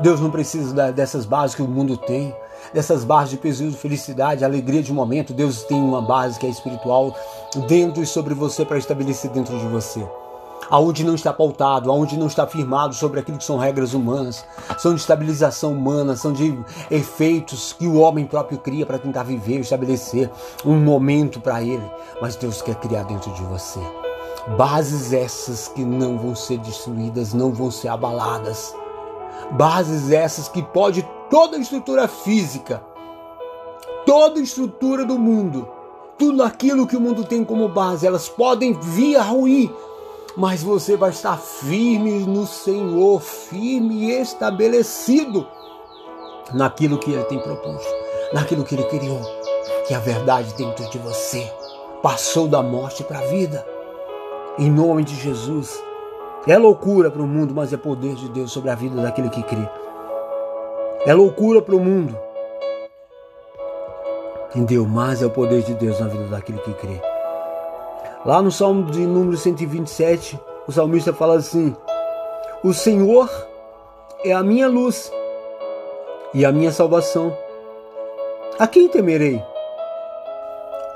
Deus 0.00 0.20
não 0.20 0.30
precisa 0.30 0.92
dessas 0.92 1.24
bases 1.24 1.54
que 1.54 1.62
o 1.62 1.68
mundo 1.68 1.96
tem, 1.96 2.34
dessas 2.72 3.04
bases 3.04 3.30
de 3.30 3.36
peso, 3.36 3.70
felicidade, 3.72 4.44
alegria 4.44 4.82
de 4.82 4.92
momento. 4.92 5.32
Deus 5.32 5.62
tem 5.64 5.80
uma 5.80 6.02
base 6.02 6.38
que 6.38 6.46
é 6.46 6.50
espiritual 6.50 7.14
dentro 7.68 8.02
e 8.02 8.06
sobre 8.06 8.34
você 8.34 8.64
para 8.64 8.78
estabelecer 8.78 9.30
dentro 9.30 9.58
de 9.58 9.66
você 9.66 10.06
aonde 10.70 11.04
não 11.04 11.14
está 11.14 11.32
pautado, 11.32 11.90
aonde 11.90 12.16
não 12.16 12.26
está 12.26 12.46
firmado 12.46 12.94
sobre 12.94 13.20
aquilo 13.20 13.38
que 13.38 13.44
são 13.44 13.58
regras 13.58 13.92
humanas, 13.92 14.44
são 14.78 14.94
de 14.94 15.00
estabilização 15.00 15.72
humana, 15.72 16.16
são 16.16 16.32
de 16.32 16.56
efeitos 16.90 17.72
que 17.72 17.86
o 17.86 17.96
homem 17.96 18.24
próprio 18.24 18.58
cria 18.58 18.86
para 18.86 18.98
tentar 18.98 19.24
viver, 19.24 19.60
estabelecer 19.60 20.30
um 20.64 20.76
momento 20.76 21.40
para 21.40 21.62
ele. 21.62 21.90
Mas 22.22 22.36
Deus 22.36 22.62
quer 22.62 22.76
criar 22.76 23.02
dentro 23.02 23.32
de 23.32 23.42
você 23.42 23.80
bases 24.56 25.12
essas 25.12 25.68
que 25.68 25.84
não 25.84 26.18
vão 26.18 26.34
ser 26.34 26.58
destruídas, 26.58 27.34
não 27.34 27.52
vão 27.52 27.70
ser 27.70 27.88
abaladas. 27.88 28.74
Bases 29.52 30.10
essas 30.10 30.48
que 30.48 30.62
pode 30.62 31.06
toda 31.28 31.56
a 31.56 31.60
estrutura 31.60 32.08
física, 32.08 32.82
toda 34.06 34.40
a 34.40 34.42
estrutura 34.42 35.04
do 35.04 35.18
mundo, 35.18 35.68
tudo 36.18 36.42
aquilo 36.42 36.86
que 36.86 36.96
o 36.96 37.00
mundo 37.00 37.24
tem 37.24 37.44
como 37.44 37.68
base, 37.68 38.06
elas 38.06 38.28
podem 38.28 38.72
vir 38.74 39.16
a 39.16 39.22
ruir, 39.22 39.70
mas 40.36 40.62
você 40.62 40.96
vai 40.96 41.10
estar 41.10 41.36
firme 41.38 42.20
no 42.20 42.46
Senhor, 42.46 43.20
firme 43.20 44.06
e 44.06 44.20
estabelecido 44.20 45.46
naquilo 46.54 46.98
que 46.98 47.12
Ele 47.12 47.24
tem 47.24 47.38
proposto, 47.38 47.92
naquilo 48.32 48.64
que 48.64 48.74
Ele 48.74 48.84
criou, 48.84 49.20
que 49.86 49.94
a 49.94 49.98
verdade 49.98 50.54
dentro 50.54 50.88
de 50.90 50.98
você 50.98 51.50
passou 52.02 52.48
da 52.48 52.62
morte 52.62 53.04
para 53.04 53.18
a 53.18 53.26
vida. 53.26 53.66
Em 54.58 54.70
nome 54.70 55.04
de 55.04 55.14
Jesus. 55.14 55.82
É 56.46 56.56
loucura 56.56 57.10
para 57.10 57.20
o 57.22 57.26
mundo, 57.26 57.54
mas 57.54 57.72
é 57.72 57.76
poder 57.76 58.14
de 58.14 58.28
Deus 58.30 58.50
sobre 58.50 58.70
a 58.70 58.74
vida 58.74 59.00
daquele 59.00 59.28
que 59.28 59.42
crê. 59.42 59.68
É 61.04 61.12
loucura 61.12 61.60
para 61.60 61.76
o 61.76 61.80
mundo. 61.80 62.16
Entendeu? 64.48 64.86
Mas 64.86 65.22
é 65.22 65.26
o 65.26 65.30
poder 65.30 65.62
de 65.62 65.74
Deus 65.74 66.00
na 66.00 66.08
vida 66.08 66.24
daquele 66.24 66.58
que 66.58 66.72
crê. 66.74 67.09
Lá 68.24 68.42
no 68.42 68.52
Salmo 68.52 68.90
de 68.90 69.00
número 69.00 69.34
127, 69.34 70.38
o 70.66 70.72
salmista 70.72 71.10
fala 71.10 71.36
assim: 71.36 71.74
O 72.62 72.74
Senhor 72.74 73.30
é 74.22 74.32
a 74.32 74.42
minha 74.42 74.68
luz 74.68 75.10
e 76.34 76.44
a 76.44 76.52
minha 76.52 76.70
salvação. 76.70 77.34
A 78.58 78.66
quem 78.66 78.88
temerei? 78.88 79.42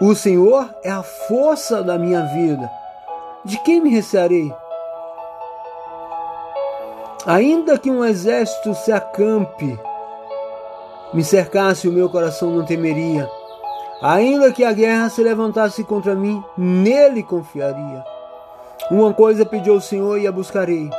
O 0.02 0.14
Senhor 0.14 0.68
é 0.82 0.90
a 0.90 1.02
força 1.02 1.82
da 1.82 1.96
minha 1.96 2.26
vida. 2.26 2.70
De 3.42 3.56
quem 3.62 3.80
me 3.80 3.88
recearei? 3.88 4.52
Ainda 7.24 7.78
que 7.78 7.90
um 7.90 8.04
exército 8.04 8.74
se 8.74 8.92
acampe, 8.92 9.80
me 11.14 11.24
cercasse, 11.24 11.88
o 11.88 11.92
meu 11.92 12.10
coração 12.10 12.50
não 12.50 12.66
temeria. 12.66 13.30
Ainda 14.04 14.52
que 14.52 14.62
a 14.62 14.70
guerra 14.70 15.08
se 15.08 15.22
levantasse 15.22 15.82
contra 15.82 16.14
mim, 16.14 16.44
nele 16.58 17.22
confiaria. 17.22 18.04
Uma 18.90 19.14
coisa 19.14 19.46
pedi 19.46 19.70
ao 19.70 19.80
Senhor 19.80 20.20
e 20.20 20.26
a 20.26 20.30
buscarei: 20.30 20.90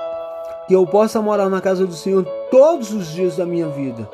que 0.68 0.76
eu 0.76 0.88
possa 0.88 1.22
morar 1.22 1.48
na 1.48 1.62
casa 1.62 1.86
do 1.86 1.94
Senhor 1.94 2.26
todos 2.50 2.92
os 2.92 3.12
dias 3.12 3.38
da 3.38 3.46
minha 3.46 3.68
vida, 3.68 4.10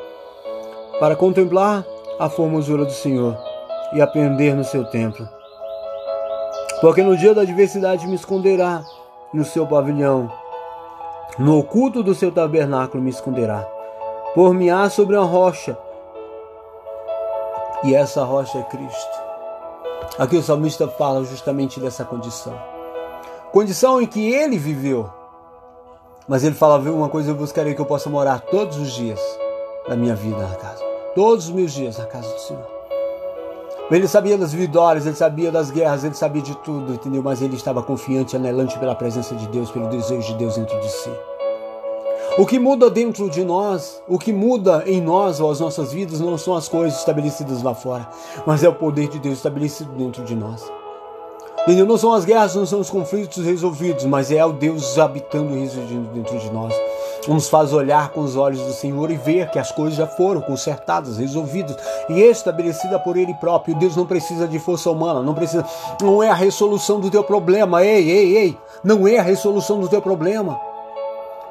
para 1.00 1.16
contemplar 1.16 1.86
a 2.20 2.28
formosura 2.28 2.84
do 2.84 2.92
Senhor 2.92 3.38
e 3.94 4.02
aprender 4.02 4.54
no 4.58 4.66
seu 4.66 4.84
templo. 4.84 5.26
Porque 6.82 7.02
no 7.02 7.16
dia 7.16 7.34
da 7.34 7.44
adversidade 7.44 8.06
me 8.06 8.16
esconderá 8.16 8.84
no 9.34 9.46
seu 9.46 9.66
pavilhão, 9.66 10.30
no 11.40 11.60
oculto 11.60 12.04
do 12.04 12.14
seu 12.14 12.30
tabernáculo 12.30 13.02
me 13.02 13.10
esconderá. 13.10 13.66
Por-me-á 14.36 14.90
sobre 14.90 15.16
a 15.16 15.22
rocha 15.22 15.78
e 17.84 17.96
essa 17.96 18.24
rocha 18.24 18.60
é 18.60 18.64
Cristo. 18.64 19.22
Aqui 20.18 20.38
o 20.38 20.44
salmista 20.44 20.88
fala 20.88 21.24
justamente 21.24 21.80
dessa 21.80 22.04
condição. 22.04 22.54
Condição 23.52 24.02
em 24.02 24.06
que 24.06 24.32
ele 24.32 24.58
viveu. 24.58 25.10
Mas 26.28 26.44
ele 26.44 26.56
fala: 26.56 26.78
uma 26.92 27.10
coisa 27.10 27.32
eu 27.32 27.36
buscarei 27.36 27.74
que 27.74 27.82
eu 27.82 27.86
possa 27.86 28.10
morar 28.10 28.40
todos 28.42 28.78
os 28.78 28.92
dias 28.92 29.20
da 29.88 29.96
minha 29.96 30.16
vida 30.16 30.38
na 30.38 30.56
casa. 30.56 30.84
Todos 31.16 31.46
os 31.46 31.52
meus 31.52 31.74
dias 31.74 31.98
na 31.98 32.06
casa 32.06 32.32
do 32.32 32.40
Senhor. 32.40 32.82
Ele 33.90 34.08
sabia 34.08 34.38
das 34.38 34.54
vitórias, 34.54 35.06
ele 35.06 35.16
sabia 35.16 35.52
das 35.52 35.70
guerras, 35.70 36.06
ele 36.06 36.14
sabia 36.14 36.42
de 36.42 36.56
tudo, 36.58 36.94
entendeu? 36.94 37.22
Mas 37.22 37.42
ele 37.42 37.58
estava 37.58 37.84
confiante, 37.84 38.38
anelante 38.38 38.80
pela 38.80 38.96
presença 38.96 39.36
de 39.36 39.48
Deus, 39.48 39.70
pelo 39.70 39.90
desejo 39.90 40.26
de 40.28 40.36
Deus 40.36 40.56
dentro 40.56 40.80
de 40.80 40.90
si. 40.90 41.12
O 42.38 42.46
que 42.46 42.58
muda 42.58 42.90
dentro 42.90 43.30
de 43.30 43.44
nós, 43.44 44.02
o 44.08 44.18
que 44.18 44.32
muda 44.32 44.86
em 44.88 45.02
nós 45.02 45.42
ou 45.42 45.52
as 45.52 45.60
nossas 45.60 45.92
vidas 45.92 46.22
não 46.22 46.38
são 46.38 46.56
as 46.56 46.70
coisas 46.70 46.98
estabelecidas 46.98 47.62
lá 47.62 47.76
fora, 47.76 48.08
mas 48.46 48.64
é 48.64 48.70
o 48.70 48.74
poder 48.74 49.10
de 49.10 49.20
Deus 49.20 49.36
estabelecido 49.36 49.92
dentro 49.92 50.24
de 50.24 50.34
nós. 50.34 50.64
Entendeu? 51.64 51.86
Não 51.86 51.98
são 51.98 52.14
as 52.14 52.24
guerras, 52.24 52.56
não 52.56 52.66
são 52.66 52.80
os 52.80 52.90
conflitos 52.90 53.46
resolvidos, 53.46 54.06
mas 54.06 54.32
é 54.32 54.44
o 54.46 54.54
Deus 54.54 54.98
habitando 54.98 55.56
e 55.56 55.60
residindo 55.60 56.10
dentro 56.14 56.40
de 56.40 56.50
nós. 56.52 56.74
Nos 57.28 57.50
faz 57.50 57.74
olhar 57.74 58.10
com 58.12 58.22
os 58.22 58.38
olhos 58.38 58.62
do 58.62 58.72
Senhor 58.72 59.12
e 59.12 59.18
ver 59.18 59.52
que 59.52 59.60
as 59.60 59.72
coisas 59.72 59.96
já 59.96 60.08
foram 60.08 60.42
consertadas, 60.42 61.18
resolvidas 61.18 61.76
e 62.10 62.22
estabelecidas 62.22 63.02
por 63.04 63.18
Ele 63.18 63.34
próprio. 63.36 63.76
Deus 63.76 63.96
não 63.96 64.08
precisa 64.08 64.48
de 64.48 64.58
força 64.58 64.90
humana, 64.90 65.22
não 65.22 65.36
precisa, 65.36 65.66
não 66.02 66.24
é 66.24 66.30
a 66.30 66.34
resolução 66.34 67.00
do 67.00 67.12
teu 67.12 67.24
problema. 67.24 67.86
Ei, 67.86 68.10
ei, 68.10 68.38
ei, 68.38 68.58
não 68.84 69.06
é 69.06 69.20
a 69.20 69.24
resolução 69.24 69.82
do 69.82 69.90
teu 69.90 70.02
problema. 70.02 70.71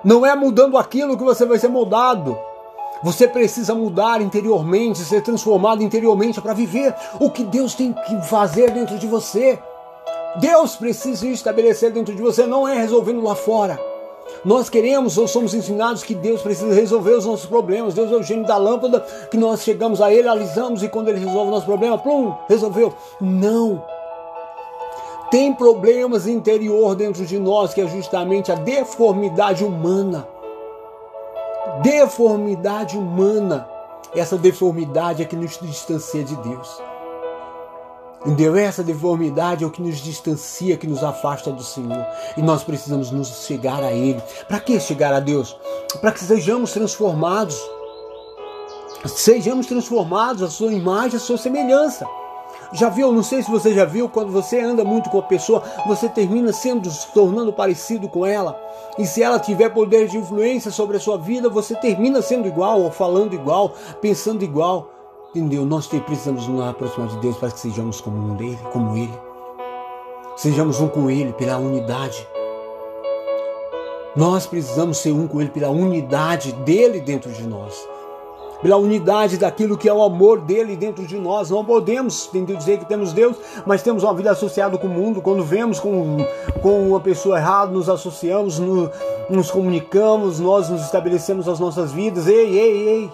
Não 0.03 0.25
é 0.25 0.35
mudando 0.35 0.79
aquilo 0.79 1.17
que 1.17 1.25
você 1.25 1.45
vai 1.45 1.59
ser 1.59 1.69
moldado. 1.69 2.37
Você 3.03 3.27
precisa 3.27 3.75
mudar 3.75 4.21
interiormente, 4.21 4.99
ser 5.01 5.23
transformado 5.23 5.83
interiormente 5.83 6.41
para 6.41 6.53
viver 6.53 6.95
o 7.19 7.31
que 7.31 7.45
Deus 7.45 7.75
tem 7.75 7.93
que 7.93 8.21
fazer 8.23 8.71
dentro 8.71 8.99
de 8.99 9.07
você. 9.07 9.59
Deus 10.37 10.77
precisa 10.77 11.27
estabelecer 11.27 11.91
dentro 11.91 12.15
de 12.15 12.23
você, 12.23 12.47
não 12.47 12.69
é 12.69 12.79
resolvendo 12.79 13.23
lá 13.23 13.35
fora. 13.35 13.79
Nós 14.45 14.71
queremos 14.71 15.19
ou 15.19 15.27
somos 15.27 15.55
ensinados 15.55 16.03
que 16.03 16.15
Deus 16.15 16.41
precisa 16.41 16.73
resolver 16.73 17.13
os 17.13 17.27
nossos 17.27 17.47
problemas. 17.47 17.95
Deus 17.95 18.13
é 18.13 18.17
o 18.17 18.23
gênio 18.23 18.47
da 18.47 18.57
lâmpada 18.57 19.01
que 19.31 19.37
nós 19.37 19.63
chegamos 19.63 20.01
a 20.01 20.13
Ele, 20.13 20.29
alisamos 20.29 20.83
e 20.83 20.89
quando 20.89 21.09
Ele 21.09 21.19
resolve 21.19 21.49
o 21.49 21.51
nosso 21.51 21.67
problema, 21.67 21.99
plum, 21.99 22.35
resolveu. 22.49 22.95
Não. 23.21 23.83
Tem 25.31 25.55
problemas 25.55 26.27
interior 26.27 26.97
dentro 26.97 27.25
de 27.25 27.39
nós 27.39 27.73
que 27.73 27.81
é 27.81 27.87
justamente 27.87 28.51
a 28.51 28.57
deformidade 28.57 29.65
humana. 29.65 30.27
Deformidade 31.83 32.99
humana. 32.99 33.69
Essa 34.15 34.37
deformidade 34.37 35.23
é 35.23 35.25
que 35.25 35.37
nos 35.37 35.57
distancia 35.61 36.25
de 36.25 36.35
Deus. 36.35 36.83
Entendeu? 38.27 38.57
Essa 38.57 38.83
deformidade 38.83 39.63
é 39.63 39.67
o 39.67 39.71
que 39.71 39.81
nos 39.81 39.99
distancia, 39.99 40.77
que 40.77 40.87
nos 40.87 41.05
afasta 41.05 41.53
do 41.53 41.63
Senhor. 41.63 42.05
E 42.37 42.43
nós 42.43 42.65
precisamos 42.65 43.13
nos 43.13 43.47
chegar 43.47 43.85
a 43.85 43.93
Ele. 43.93 44.21
Para 44.49 44.59
que 44.59 44.81
chegar 44.81 45.15
a 45.15 45.21
Deus? 45.21 45.57
Para 46.01 46.11
que 46.11 46.21
sejamos 46.21 46.73
transformados. 46.73 47.57
Sejamos 49.07 49.67
transformados 49.67 50.43
a 50.43 50.51
sua 50.51 50.73
imagem, 50.73 51.17
a 51.17 51.21
sua 51.21 51.39
semelhança. 51.39 52.07
Já 52.73 52.89
viu? 52.89 53.13
Não 53.13 53.23
sei 53.23 53.43
se 53.43 53.51
você 53.51 53.75
já 53.75 53.85
viu, 53.85 54.09
quando 54.09 54.31
você 54.31 54.61
anda 54.61 54.85
muito 54.85 55.11
com 55.11 55.19
a 55.19 55.23
pessoa, 55.23 55.63
você 55.87 56.09
termina 56.09 56.53
sendo, 56.53 56.89
se 56.89 57.09
tornando 57.13 57.53
parecido 57.53 58.09
com 58.09 58.25
ela. 58.25 58.61
E 58.97 59.05
se 59.05 59.23
ela 59.23 59.41
tiver 59.41 59.71
poder 59.71 60.07
de 60.07 60.17
influência 60.17 60.71
sobre 60.71 60.97
a 60.97 61.01
sua 61.01 61.19
vida, 61.19 61.49
você 61.49 61.75
termina 61.75 62.23
sendo 62.23 62.47
igual, 62.47 62.81
ou 62.81 62.91
falando 62.91 63.35
igual, 63.35 63.73
pensando 64.01 64.45
igual. 64.45 64.91
Entendeu? 65.31 65.65
Nós 65.65 65.87
precisamos 65.87 66.47
nos 66.47 66.61
aproximar 66.63 67.09
de 67.09 67.19
Deus 67.19 67.37
para 67.37 67.51
que 67.51 67.59
sejamos 67.59 68.01
como 68.01 68.17
um 68.17 68.37
dele, 68.37 68.59
como 68.73 68.97
Ele. 68.97 69.15
Sejamos 70.37 70.81
um 70.81 70.89
com 70.89 71.11
Ele 71.11 71.33
pela 71.33 71.57
unidade. 71.59 72.27
Nós 74.17 74.47
precisamos 74.47 74.99
ser 74.99 75.13
um 75.13 75.29
com 75.29 75.41
Ele 75.41 75.51
pela 75.51 75.71
unidade 75.71 76.53
dele 76.53 77.01
dentro 77.01 77.31
de 77.33 77.47
nós. 77.47 77.87
Pela 78.63 78.77
unidade 78.77 79.39
daquilo 79.39 79.77
que 79.77 79.89
é 79.89 79.93
o 79.93 80.03
amor 80.03 80.41
dele 80.41 80.77
dentro 80.77 81.07
de 81.07 81.17
nós. 81.17 81.51
Não 81.51 81.65
podemos 81.65 82.29
dizer 82.57 82.79
que 82.79 82.85
temos 82.85 83.13
Deus, 83.13 83.37
mas 83.65 83.83
temos 83.83 84.03
uma 84.03 84.15
vida 84.15 84.31
associada 84.31 84.77
com 84.77 84.87
o 84.87 84.91
mundo. 84.91 85.23
Quando 85.23 85.43
vemos 85.43 85.81
com, 85.81 86.19
com 86.63 86.89
uma 86.89 87.01
pessoa 87.01 87.39
errada, 87.39 87.71
nos 87.73 87.89
associamos, 87.89 88.59
no, 88.59 88.91
nos 89.31 89.51
comunicamos, 89.51 90.39
nós 90.41 90.69
nos 90.69 90.83
estabelecemos 90.83 91.49
as 91.49 91.59
nossas 91.59 91.93
vidas. 91.93 92.27
Ei, 92.27 92.59
ei, 92.59 92.89
ei. 92.89 93.11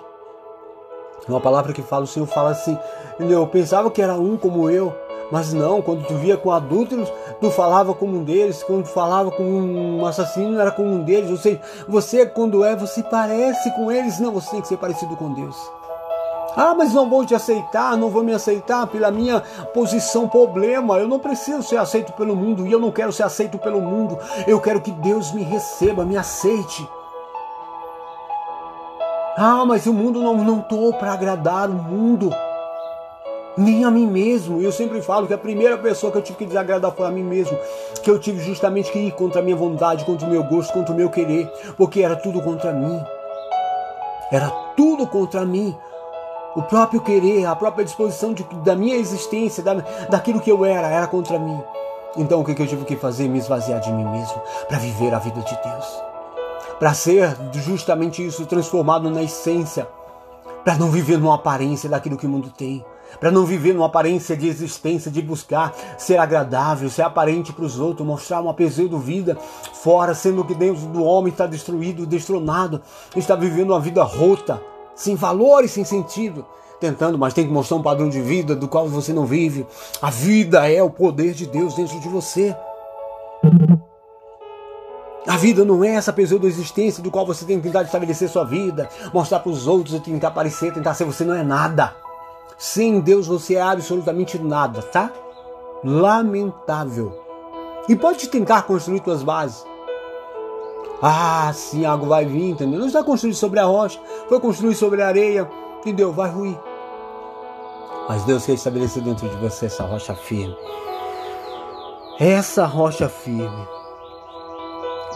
Uma 1.28 1.40
palavra 1.40 1.72
que 1.72 1.82
fala, 1.82 2.04
o 2.04 2.06
Senhor 2.06 2.26
fala 2.26 2.50
assim, 2.50 2.78
eu 3.18 3.46
pensava 3.48 3.90
que 3.90 4.00
era 4.00 4.14
um 4.14 4.36
como 4.36 4.70
eu, 4.70 4.94
mas 5.30 5.52
não, 5.52 5.82
quando 5.82 6.06
tu 6.06 6.14
via 6.14 6.36
com 6.36 6.52
adúlteros, 6.52 7.12
tu 7.40 7.50
falava 7.50 7.92
como 7.94 8.18
um 8.18 8.24
deles, 8.24 8.62
quando 8.62 8.84
tu 8.84 8.90
falava 8.90 9.30
com 9.30 9.42
um 9.42 10.06
assassino, 10.06 10.60
era 10.60 10.70
como 10.70 10.88
um 10.88 11.02
deles. 11.02 11.30
Ou 11.30 11.36
seja, 11.36 11.60
você 11.88 12.26
quando 12.26 12.64
é, 12.64 12.76
você 12.76 13.02
parece 13.02 13.70
com 13.72 13.90
eles, 13.90 14.20
não, 14.20 14.32
você 14.32 14.50
tem 14.50 14.60
que 14.60 14.68
ser 14.68 14.76
parecido 14.76 15.16
com 15.16 15.32
Deus. 15.32 15.56
Ah, 16.56 16.74
mas 16.74 16.94
não 16.94 17.10
vou 17.10 17.26
te 17.26 17.34
aceitar, 17.34 17.98
não 17.98 18.08
vou 18.08 18.22
me 18.22 18.32
aceitar 18.32 18.86
pela 18.86 19.10
minha 19.10 19.42
posição 19.74 20.26
problema. 20.26 20.96
Eu 20.96 21.06
não 21.06 21.18
preciso 21.18 21.62
ser 21.62 21.76
aceito 21.76 22.14
pelo 22.14 22.34
mundo 22.34 22.66
e 22.66 22.72
eu 22.72 22.80
não 22.80 22.90
quero 22.90 23.12
ser 23.12 23.24
aceito 23.24 23.58
pelo 23.58 23.78
mundo. 23.78 24.18
Eu 24.46 24.58
quero 24.58 24.80
que 24.80 24.90
Deus 24.90 25.32
me 25.32 25.42
receba, 25.42 26.02
me 26.02 26.16
aceite. 26.16 26.88
Ah, 29.36 29.66
mas 29.66 29.86
o 29.86 29.92
mundo 29.92 30.22
não 30.22 30.38
não 30.38 30.62
tô 30.62 30.94
para 30.94 31.12
agradar 31.12 31.68
o 31.68 31.74
mundo, 31.74 32.30
nem 33.56 33.84
a 33.84 33.90
mim 33.90 34.06
mesmo. 34.06 34.60
Eu 34.60 34.72
sempre 34.72 35.00
falo 35.00 35.26
que 35.26 35.34
a 35.34 35.38
primeira 35.38 35.76
pessoa 35.78 36.10
que 36.12 36.18
eu 36.18 36.22
tive 36.22 36.38
que 36.38 36.46
desagradar 36.46 36.92
foi 36.92 37.06
a 37.06 37.10
mim 37.10 37.22
mesmo, 37.22 37.58
que 38.02 38.10
eu 38.10 38.18
tive 38.18 38.42
justamente 38.44 38.90
que 38.90 38.98
ir 38.98 39.12
contra 39.12 39.40
a 39.40 39.44
minha 39.44 39.56
vontade, 39.56 40.04
contra 40.04 40.26
o 40.26 40.30
meu 40.30 40.42
gosto, 40.44 40.72
contra 40.72 40.92
o 40.92 40.96
meu 40.96 41.10
querer, 41.10 41.50
porque 41.76 42.02
era 42.02 42.16
tudo 42.16 42.40
contra 42.40 42.72
mim. 42.72 43.00
Era 44.32 44.50
tudo 44.76 45.06
contra 45.06 45.44
mim. 45.44 45.74
O 46.54 46.62
próprio 46.62 47.00
querer, 47.00 47.44
a 47.44 47.54
própria 47.54 47.84
disposição 47.84 48.32
de, 48.32 48.42
da 48.64 48.74
minha 48.74 48.96
existência, 48.96 49.62
da, 49.62 49.74
daquilo 50.08 50.40
que 50.40 50.50
eu 50.50 50.64
era, 50.64 50.88
era 50.88 51.06
contra 51.06 51.38
mim. 51.38 51.60
Então 52.16 52.40
o 52.40 52.44
que 52.44 52.60
eu 52.60 52.66
tive 52.66 52.84
que 52.84 52.96
fazer? 52.96 53.28
Me 53.28 53.38
esvaziar 53.38 53.80
de 53.80 53.92
mim 53.92 54.04
mesmo 54.04 54.40
para 54.68 54.78
viver 54.78 55.12
a 55.12 55.18
vida 55.18 55.40
de 55.40 55.58
Deus 55.62 56.06
para 56.78 56.92
ser 56.92 57.36
justamente 57.52 58.26
isso, 58.26 58.44
transformado 58.46 59.10
na 59.10 59.22
essência, 59.22 59.88
para 60.64 60.76
não 60.76 60.90
viver 60.90 61.18
numa 61.18 61.36
aparência 61.36 61.88
daquilo 61.88 62.16
que 62.16 62.26
o 62.26 62.28
mundo 62.28 62.50
tem, 62.50 62.84
para 63.20 63.30
não 63.30 63.44
viver 63.44 63.72
numa 63.72 63.86
aparência 63.86 64.36
de 64.36 64.48
existência, 64.48 65.10
de 65.10 65.22
buscar 65.22 65.74
ser 65.98 66.18
agradável, 66.18 66.88
ser 66.90 67.02
aparente 67.02 67.52
para 67.52 67.64
os 67.64 67.78
outros, 67.78 68.06
mostrar 68.06 68.40
uma 68.40 68.54
pseudo 68.54 68.98
vida 68.98 69.36
fora, 69.72 70.14
sendo 70.14 70.44
que 70.44 70.54
dentro 70.54 70.86
do 70.86 71.02
homem 71.04 71.32
está 71.32 71.46
destruído, 71.46 72.06
destronado, 72.06 72.82
está 73.14 73.34
vivendo 73.34 73.70
uma 73.70 73.80
vida 73.80 74.02
rota, 74.02 74.60
sem 74.94 75.14
valor 75.14 75.64
e 75.64 75.68
sem 75.68 75.84
sentido. 75.84 76.44
Tentando, 76.78 77.16
mas 77.16 77.32
tem 77.32 77.46
que 77.46 77.52
mostrar 77.52 77.78
um 77.78 77.82
padrão 77.82 78.08
de 78.08 78.20
vida 78.20 78.54
do 78.54 78.68
qual 78.68 78.86
você 78.86 79.10
não 79.10 79.24
vive. 79.24 79.66
A 80.02 80.10
vida 80.10 80.70
é 80.70 80.82
o 80.82 80.90
poder 80.90 81.32
de 81.32 81.46
Deus 81.46 81.74
dentro 81.74 81.98
de 81.98 82.08
você. 82.08 82.54
A 85.26 85.36
vida 85.36 85.64
não 85.64 85.82
é 85.82 85.94
essa 85.94 86.12
pseudo-existência 86.12 87.02
do 87.02 87.10
qual 87.10 87.26
você 87.26 87.44
tem 87.44 87.56
que 87.56 87.64
tentar 87.64 87.82
estabelecer 87.82 88.28
sua 88.28 88.44
vida, 88.44 88.88
mostrar 89.12 89.40
para 89.40 89.50
os 89.50 89.66
outros, 89.66 89.98
tentar 90.00 90.28
aparecer, 90.28 90.72
tentar 90.72 90.94
ser. 90.94 91.04
Você 91.04 91.24
não 91.24 91.34
é 91.34 91.42
nada. 91.42 92.05
Sem 92.58 93.00
Deus 93.00 93.26
você 93.26 93.54
é 93.56 93.60
absolutamente 93.60 94.38
nada, 94.38 94.82
tá? 94.82 95.12
Lamentável. 95.84 97.12
E 97.88 97.94
pode 97.94 98.28
tentar 98.28 98.62
construir 98.62 99.02
suas 99.04 99.22
bases. 99.22 99.64
Ah, 101.02 101.52
sim, 101.52 101.84
algo 101.84 102.06
vai 102.06 102.24
vir, 102.24 102.50
entendeu? 102.50 102.80
Não 102.80 102.86
está 102.86 103.04
construído 103.04 103.36
sobre 103.36 103.60
a 103.60 103.64
rocha, 103.64 104.00
foi 104.28 104.40
construído 104.40 104.76
sobre 104.76 105.02
a 105.02 105.08
areia, 105.08 105.48
entendeu? 105.80 106.12
Vai 106.12 106.30
ruir. 106.30 106.58
Mas 108.08 108.24
Deus 108.24 108.46
quer 108.46 108.54
estabelecer 108.54 109.02
dentro 109.02 109.28
de 109.28 109.36
você 109.36 109.66
essa 109.66 109.84
rocha 109.84 110.14
firme. 110.14 110.56
Essa 112.18 112.64
rocha 112.64 113.08
firme 113.08 113.76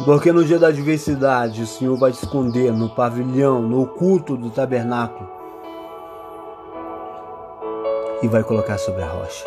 porque 0.04 0.32
no 0.32 0.44
dia 0.44 0.58
da 0.58 0.68
adversidade 0.68 1.62
o 1.62 1.66
Senhor 1.66 1.96
vai 1.96 2.10
te 2.10 2.24
esconder 2.24 2.72
no 2.72 2.88
pavilhão, 2.88 3.60
no 3.60 3.82
oculto 3.82 4.36
do 4.36 4.48
tabernáculo 4.48 5.39
e 8.22 8.28
vai 8.28 8.42
colocar 8.42 8.78
sobre 8.78 9.02
a 9.02 9.06
rocha. 9.06 9.44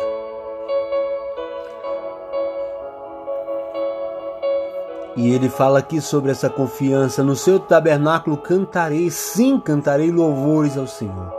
E 5.16 5.32
ele 5.32 5.48
fala 5.48 5.78
aqui 5.78 6.00
sobre 6.00 6.32
essa 6.32 6.50
confiança. 6.50 7.22
No 7.22 7.36
seu 7.36 7.60
tabernáculo 7.60 8.36
cantarei, 8.36 9.10
sim, 9.10 9.60
cantarei 9.60 10.10
louvores 10.10 10.76
ao 10.76 10.88
Senhor. 10.88 11.32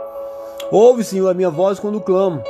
Ouve, 0.70 1.04
Senhor, 1.04 1.28
a 1.28 1.34
minha 1.34 1.50
voz 1.50 1.78
quando 1.78 2.00
clamo. 2.00 2.42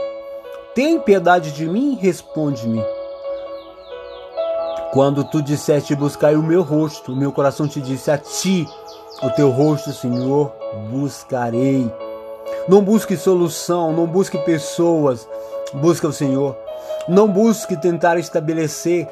Tem 0.74 1.01
piedade 1.01 1.53
de 1.53 1.66
mim? 1.66 1.99
Responde-me. 2.01 2.82
Quando 4.93 5.24
tu 5.24 5.43
disseste 5.43 5.95
buscai 5.95 6.37
o 6.37 6.43
meu 6.43 6.62
rosto, 6.62 7.12
o 7.12 7.16
meu 7.16 7.32
coração 7.32 7.66
te 7.66 7.80
disse 7.80 8.11
a 8.11 8.16
ti, 8.16 8.66
o 9.22 9.30
teu 9.30 9.51
rosto, 9.51 9.93
Senhor, 9.93 10.53
buscarei. 10.91 11.91
Não 12.69 12.83
busque 12.83 13.17
solução, 13.17 13.93
não 13.93 14.07
busque 14.09 14.37
pessoas, 14.39 15.29
busca 15.75 16.09
o 16.09 16.12
Senhor. 16.12 16.57
Não 17.09 17.29
busque 17.29 17.77
tentar 17.77 18.19
estabelecer, 18.19 19.09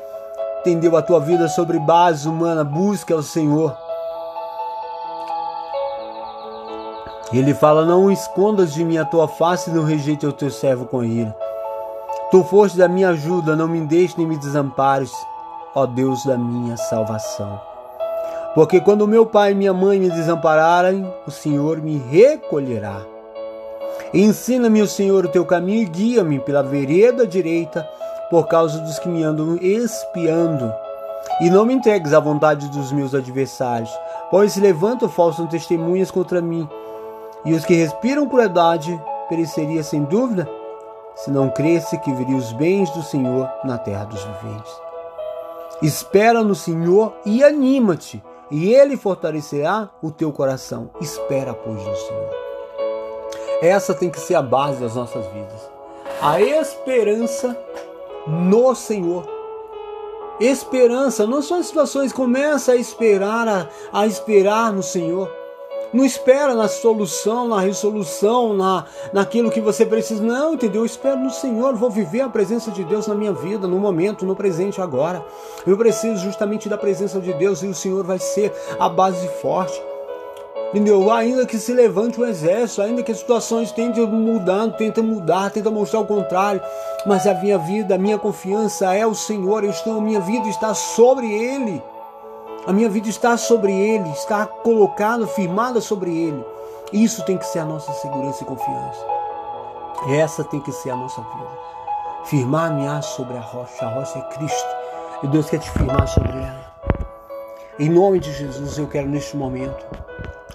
entendeu, 0.61 0.97
a 0.97 1.03
tua 1.03 1.21
vida 1.21 1.47
sobre 1.47 1.79
base 1.79 2.29
humana, 2.29 2.65
busque 2.65 3.13
ao 3.13 3.23
Senhor. 3.23 3.77
Ele 7.33 7.55
fala: 7.55 7.85
Não 7.85 8.11
escondas 8.11 8.75
de 8.75 8.85
mim 8.85 8.99
a 8.99 9.05
tua 9.05 9.29
face 9.29 9.71
não 9.71 9.85
rejeite 9.85 10.27
o 10.27 10.33
teu 10.33 10.51
servo 10.51 10.87
com 10.87 11.05
ira. 11.05 11.35
Tu 12.33 12.43
foste 12.45 12.77
da 12.77 12.89
minha 12.89 13.11
ajuda, 13.11 13.55
não 13.55 13.69
me 13.69 13.81
deixes 13.83 14.17
nem 14.17 14.27
me 14.27 14.37
desampares, 14.37 15.13
ó 15.77 15.87
Deus 15.87 16.25
da 16.25 16.37
minha 16.37 16.77
salvação. 16.77 17.61
Porque 18.57 18.81
quando 18.81 19.07
meu 19.07 19.25
pai 19.25 19.53
e 19.53 19.55
minha 19.55 19.73
mãe 19.73 20.01
me 20.01 20.11
desampararem, 20.11 21.09
o 21.25 21.31
Senhor 21.31 21.81
me 21.81 21.99
recolherá. 21.99 23.14
Ensina-me, 24.15 24.81
o 24.81 24.87
Senhor, 24.87 25.25
o 25.25 25.29
teu 25.29 25.45
caminho 25.45 25.83
e 25.83 25.87
guia-me 25.87 26.39
pela 26.39 26.62
vereda 26.62 27.27
direita, 27.27 27.83
por 28.31 28.47
causa 28.47 28.79
dos 28.79 28.97
que 29.01 29.09
me 29.09 29.25
andam 29.25 29.57
espiando. 29.61 30.73
E 31.41 31.51
não 31.51 31.65
me 31.65 31.75
entregues 31.75 32.12
à 32.12 32.21
vontade 32.21 32.69
dos 32.69 32.93
meus 32.93 33.12
adversários, 33.12 33.91
pois 34.31 34.53
se 34.53 34.61
levantam 34.61 35.09
falsas 35.09 35.49
testemunhas 35.49 36.12
contra 36.12 36.41
mim. 36.41 36.69
E 37.45 37.53
os 37.55 37.65
que 37.65 37.75
respiram 37.75 38.29
crueldade 38.29 38.97
pereceria 39.29 39.83
sem 39.83 40.05
dúvida, 40.05 40.49
se 41.17 41.33
não 41.33 41.51
cresce 41.51 41.99
que 41.99 42.12
viria 42.12 42.37
os 42.37 42.53
bens 42.53 42.91
do 42.91 43.03
Senhor 43.03 43.51
na 43.65 43.79
terra 43.79 44.05
dos 44.05 44.23
viventes. 44.23 44.73
Espera 45.83 46.45
no 46.45 46.55
Senhor 46.55 47.15
e 47.27 47.43
anima-te, 47.43 48.23
e 48.49 48.73
Ele 48.73 48.97
fortalecerá 48.97 49.91
o 50.01 50.12
teu 50.12 50.31
coração. 50.31 50.91
Espera, 51.01 51.53
pois, 51.53 51.85
no 51.85 51.97
Senhor. 51.97 52.54
Essa 53.65 53.95
tem 53.95 54.11
que 54.11 54.21
ser 54.21 54.35
a 54.35 54.43
base 54.43 54.79
das 54.79 54.95
nossas 54.95 55.25
vidas. 55.29 55.71
A 56.21 56.39
esperança 56.39 57.59
no 58.27 58.75
Senhor. 58.75 59.27
Esperança, 60.39 61.27
não 61.27 61.41
são 61.41 61.62
situações, 61.62 62.12
começa 62.12 62.73
a 62.73 62.77
esperar, 62.77 63.49
a, 63.49 63.69
a 63.91 64.07
esperar 64.07 64.71
no 64.71 64.83
Senhor. 64.83 65.33
Não 65.95 66.05
espera 66.05 66.55
na 66.55 66.69
solução, 66.69 67.49
na 67.49 67.61
resolução, 67.61 68.53
na, 68.53 68.85
naquilo 69.15 69.51
que 69.51 69.62
você 69.62 69.87
precisa. 69.87 70.23
Não, 70.23 70.53
entendeu? 70.53 70.83
Eu 70.83 70.87
espero 70.87 71.21
no 71.21 71.31
Senhor. 71.31 71.75
Vou 71.75 71.89
viver 71.89 72.21
a 72.21 72.29
presença 72.29 72.71
de 72.71 72.85
Deus 72.85 73.07
na 73.07 73.15
minha 73.15 73.33
vida, 73.33 73.67
no 73.67 73.79
momento, 73.79 74.27
no 74.27 74.37
presente, 74.37 74.83
agora. 74.83 75.25
Eu 75.67 75.79
preciso 75.79 76.23
justamente 76.23 76.69
da 76.69 76.77
presença 76.77 77.19
de 77.19 77.33
Deus 77.33 77.62
e 77.62 77.69
o 77.69 77.75
Senhor 77.75 78.05
vai 78.05 78.19
ser 78.19 78.53
a 78.79 78.91
base 78.91 79.27
forte. 79.41 79.81
Entendeu? 80.75 81.09
Ainda 81.12 81.47
que 81.47 81.57
se 81.57 81.72
levante 81.72 82.20
o 82.20 82.27
exército, 82.27 82.83
ainda 82.83 83.01
que 83.01 83.12
as 83.12 83.18
situações 83.18 83.70
tentem 83.70 84.05
mudar, 84.09 84.72
tentem 84.72 85.05
mudar, 85.05 85.49
tentem 85.49 85.70
mostrar 85.70 86.01
o 86.01 86.05
contrário, 86.05 86.61
mas 87.07 87.29
a 87.29 87.35
minha 87.35 87.57
vida, 87.57 87.95
a 87.95 87.99
minha 87.99 88.18
confiança 88.18 88.93
é 88.93 89.07
o 89.07 89.14
Senhor, 89.14 89.62
eu 89.62 89.70
estou, 89.70 89.99
a 89.99 90.01
minha 90.01 90.18
vida 90.18 90.49
está 90.49 90.75
sobre 90.75 91.33
Ele. 91.33 91.81
A 92.66 92.72
minha 92.72 92.89
vida 92.89 93.09
está 93.09 93.37
sobre 93.37 93.70
Ele, 93.70 94.11
está 94.11 94.47
colocada, 94.47 95.29
firmada 95.29 95.81
sobre 95.81 96.11
Ele. 96.11 96.45
Isso 96.93 97.25
tem 97.25 97.39
que 97.39 97.47
ser 97.47 97.61
a 97.61 97.64
nossa 97.64 97.93
segurança 97.93 98.43
e 98.43 98.47
confiança. 98.47 99.07
Essa 100.09 100.43
tem 100.43 100.59
que 100.59 100.72
ser 100.72 100.91
a 100.91 100.97
nossa 100.97 101.20
vida. 101.20 101.51
Firmar-me 102.25 103.01
sobre 103.01 103.37
a 103.37 103.41
rocha. 103.41 103.87
A 103.87 103.91
rocha 103.91 104.18
é 104.18 104.22
Cristo. 104.22 104.77
E 105.22 105.29
Deus 105.29 105.49
quer 105.49 105.61
te 105.61 105.70
firmar 105.70 106.09
sobre 106.09 106.33
ela. 106.33 106.75
Em 107.79 107.89
nome 107.89 108.18
de 108.18 108.33
Jesus, 108.33 108.77
eu 108.77 108.89
quero 108.89 109.09
neste 109.09 109.37
momento 109.37 109.87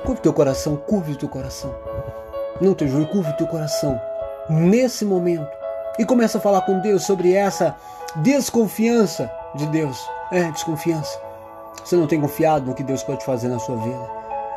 Curve 0.03 0.21
teu 0.21 0.33
coração, 0.33 0.75
curve 0.77 1.15
teu 1.15 1.29
coração. 1.29 1.73
Não 2.61 2.73
te 2.73 2.87
juro, 2.87 3.07
curve 3.07 3.31
teu 3.33 3.47
coração 3.47 3.99
nesse 4.49 5.05
momento. 5.05 5.47
E 5.97 6.05
começa 6.05 6.37
a 6.37 6.41
falar 6.41 6.61
com 6.61 6.79
Deus 6.79 7.03
sobre 7.03 7.33
essa 7.33 7.75
desconfiança 8.17 9.31
de 9.55 9.65
Deus. 9.67 9.97
É, 10.31 10.49
desconfiança. 10.51 11.19
Você 11.83 11.95
não 11.95 12.07
tem 12.07 12.19
confiado 12.19 12.65
no 12.65 12.73
que 12.73 12.83
Deus 12.83 13.03
pode 13.03 13.23
fazer 13.25 13.47
na 13.47 13.59
sua 13.59 13.75
vida. 13.77 14.09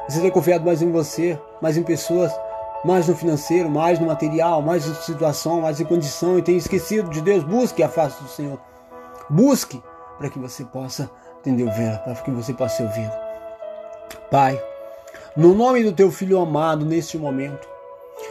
Você 0.09 0.21
tem 0.21 0.31
confiado 0.31 0.65
mais 0.65 0.83
em 0.83 0.91
você, 0.91 1.39
mais 1.61 1.77
em 1.77 1.83
pessoas, 1.83 2.33
mais 2.85 3.07
no 3.07 3.17
financeiro, 3.17 3.71
mais 3.71 3.99
no 3.99 4.07
material, 4.07 4.61
mais 4.61 4.87
em 4.87 4.95
situação, 4.95 5.61
mais 5.61 5.81
em 5.81 5.85
condição 5.85 6.39
e 6.39 6.43
tem 6.43 6.57
esquecido 6.57 7.11
de 7.11 7.21
Deus. 7.21 7.45
Busque 7.45 7.83
a 7.83 7.89
face 7.89 8.23
do 8.23 8.29
Senhor. 8.29 8.61
Busque 9.31 9.83
para 10.19 10.29
que 10.29 10.39
você 10.39 10.65
possa 10.65 11.11
entender 11.41 11.65
o 11.65 11.73
ver, 11.73 11.99
para 11.99 12.15
que 12.15 12.31
você 12.31 12.53
possa 12.53 12.77
ser 12.77 12.83
ouvido. 12.85 13.13
Pai, 14.31 14.63
no 15.37 15.55
nome 15.55 15.83
do 15.83 15.93
teu 15.93 16.11
filho 16.11 16.39
amado, 16.39 16.85
neste 16.85 17.17
momento, 17.17 17.67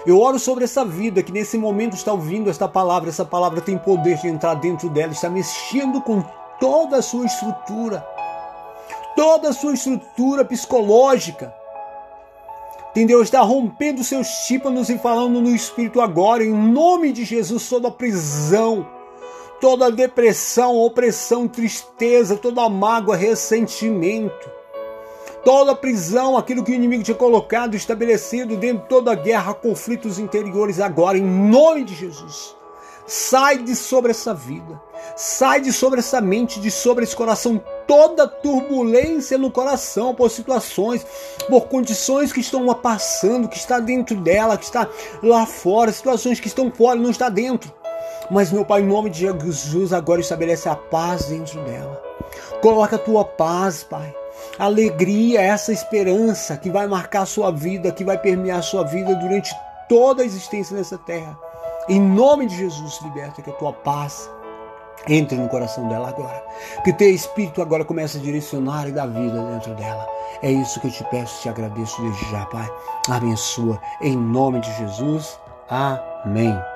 eu 0.06 0.20
oro 0.20 0.38
sobre 0.38 0.64
essa 0.64 0.86
vida 0.86 1.24
que 1.24 1.32
nesse 1.32 1.58
momento 1.58 1.96
está 1.96 2.12
ouvindo 2.12 2.50
esta 2.50 2.68
palavra. 2.68 3.10
Essa 3.10 3.26
palavra 3.26 3.62
tem 3.62 3.78
poder 3.78 4.18
de 4.18 4.28
entrar 4.28 4.56
dentro 4.56 4.90
dela, 4.90 5.12
está 5.12 5.30
mexendo 5.30 6.02
com 6.02 6.24
toda 6.60 6.98
a 6.98 7.02
sua 7.02 7.26
estrutura, 7.26 8.06
toda 9.16 9.50
a 9.50 9.54
sua 9.54 9.74
estrutura 9.74 10.46
psicológica. 10.46 11.54
Entendeu? 12.92 13.22
Está 13.22 13.42
rompendo 13.42 14.04
seus 14.04 14.28
tímpanos 14.46 14.90
e 14.90 14.98
falando 14.98 15.42
no 15.42 15.50
Espírito 15.50 16.02
agora, 16.02 16.44
em 16.44 16.54
nome 16.54 17.12
de 17.12 17.24
Jesus, 17.24 17.68
toda 17.70 17.88
a 17.88 17.92
prisão, 17.92 18.86
toda 19.60 19.88
a 19.88 19.90
depressão, 19.90 20.78
opressão, 20.78 21.48
tristeza, 21.48 22.36
toda 22.36 22.64
a 22.64 22.70
mágoa, 22.70 23.16
ressentimento 23.16 24.61
toda 25.44 25.76
prisão, 25.76 26.38
aquilo 26.38 26.64
que 26.64 26.72
o 26.72 26.76
inimigo 26.76 27.04
tinha 27.04 27.16
colocado, 27.16 27.76
estabelecido 27.76 28.56
dentro 28.58 28.84
de 28.84 28.90
toda 28.90 29.12
a 29.12 29.16
guerra, 29.16 29.54
conflitos 29.54 30.20
interiores, 30.20 30.80
agora, 30.80 31.18
em 31.18 31.24
nome 31.24 31.84
de 31.84 31.96
Jesus. 31.96 32.56
Sai 33.08 33.58
de 33.58 33.76
sobre 33.76 34.12
essa 34.12 34.34
vida, 34.34 34.82
sai 35.18 35.60
de 35.60 35.74
sobre 35.74 36.00
essa 36.00 36.22
mente, 36.22 36.62
de 36.62 36.72
sobre 36.72 37.04
esse 37.04 37.16
coração, 37.16 37.62
toda 37.86 38.28
turbulência 38.28 39.38
no 39.38 39.52
coração, 39.52 40.16
por 40.16 40.30
situações, 40.30 41.06
por 41.50 41.68
condições 41.68 42.32
que 42.32 42.40
estão 42.40 42.66
passando, 42.74 43.50
que 43.50 43.58
está 43.58 43.80
dentro 43.80 44.16
dela, 44.16 44.58
que 44.58 44.64
está 44.64 44.88
lá 45.22 45.46
fora, 45.46 45.92
situações 45.92 46.40
que 46.40 46.48
estão 46.48 46.72
fora, 46.72 46.98
não 46.98 47.10
está 47.10 47.28
dentro. 47.28 47.74
Mas, 48.30 48.52
meu 48.52 48.64
Pai, 48.64 48.82
em 48.82 48.88
nome 48.88 49.10
de 49.10 49.22
Jesus, 49.22 49.92
agora 49.92 50.22
estabelece 50.22 50.70
a 50.70 50.76
paz 50.76 51.26
dentro 51.26 51.60
dela. 51.66 52.02
Coloca 52.62 52.96
a 52.96 53.00
tua 53.00 53.26
paz, 53.26 53.84
Pai 53.84 54.21
alegria, 54.58 55.42
essa 55.42 55.72
esperança 55.72 56.58
que 56.58 56.70
vai 56.70 56.88
marcar 56.88 57.22
a 57.22 57.26
sua 57.26 57.52
vida, 57.52 57.92
que 57.92 58.04
vai 58.04 58.18
permear 58.18 58.60
a 58.60 58.64
sua 58.64 58.84
vida 58.84 59.16
durante 59.16 59.54
toda 59.88 60.24
a 60.24 60.26
existência 60.26 60.76
nessa 60.76 60.98
terra. 60.98 61.38
Em 61.90 62.00
nome 62.00 62.46
de 62.46 62.56
Jesus, 62.56 63.00
liberta 63.02 63.42
que 63.42 63.50
a 63.50 63.54
tua 63.54 63.74
paz 63.74 64.30
entre 65.08 65.38
no 65.38 65.50
coração 65.50 65.88
dela 65.88 66.10
agora. 66.10 66.44
Que 66.84 66.94
teu 66.94 67.10
espírito 67.10 67.62
agora 67.62 67.84
comece 67.84 68.18
a 68.18 68.22
direcionar 68.22 68.88
e 68.88 68.92
dar 68.92 69.08
vida 69.08 69.42
dentro 69.44 69.74
dela. 69.76 70.08
É 70.42 70.52
isso 70.52 70.80
que 70.80 70.88
eu 70.88 70.92
te 70.92 71.04
peço 71.06 71.42
te 71.42 71.50
agradeço 71.50 72.02
desde 72.02 72.32
já, 72.32 72.46
Pai. 72.46 72.70
Abençoa. 73.10 73.80
Em 74.02 74.16
nome 74.16 74.60
de 74.60 74.72
Jesus. 74.78 75.40
Amém. 75.70 76.71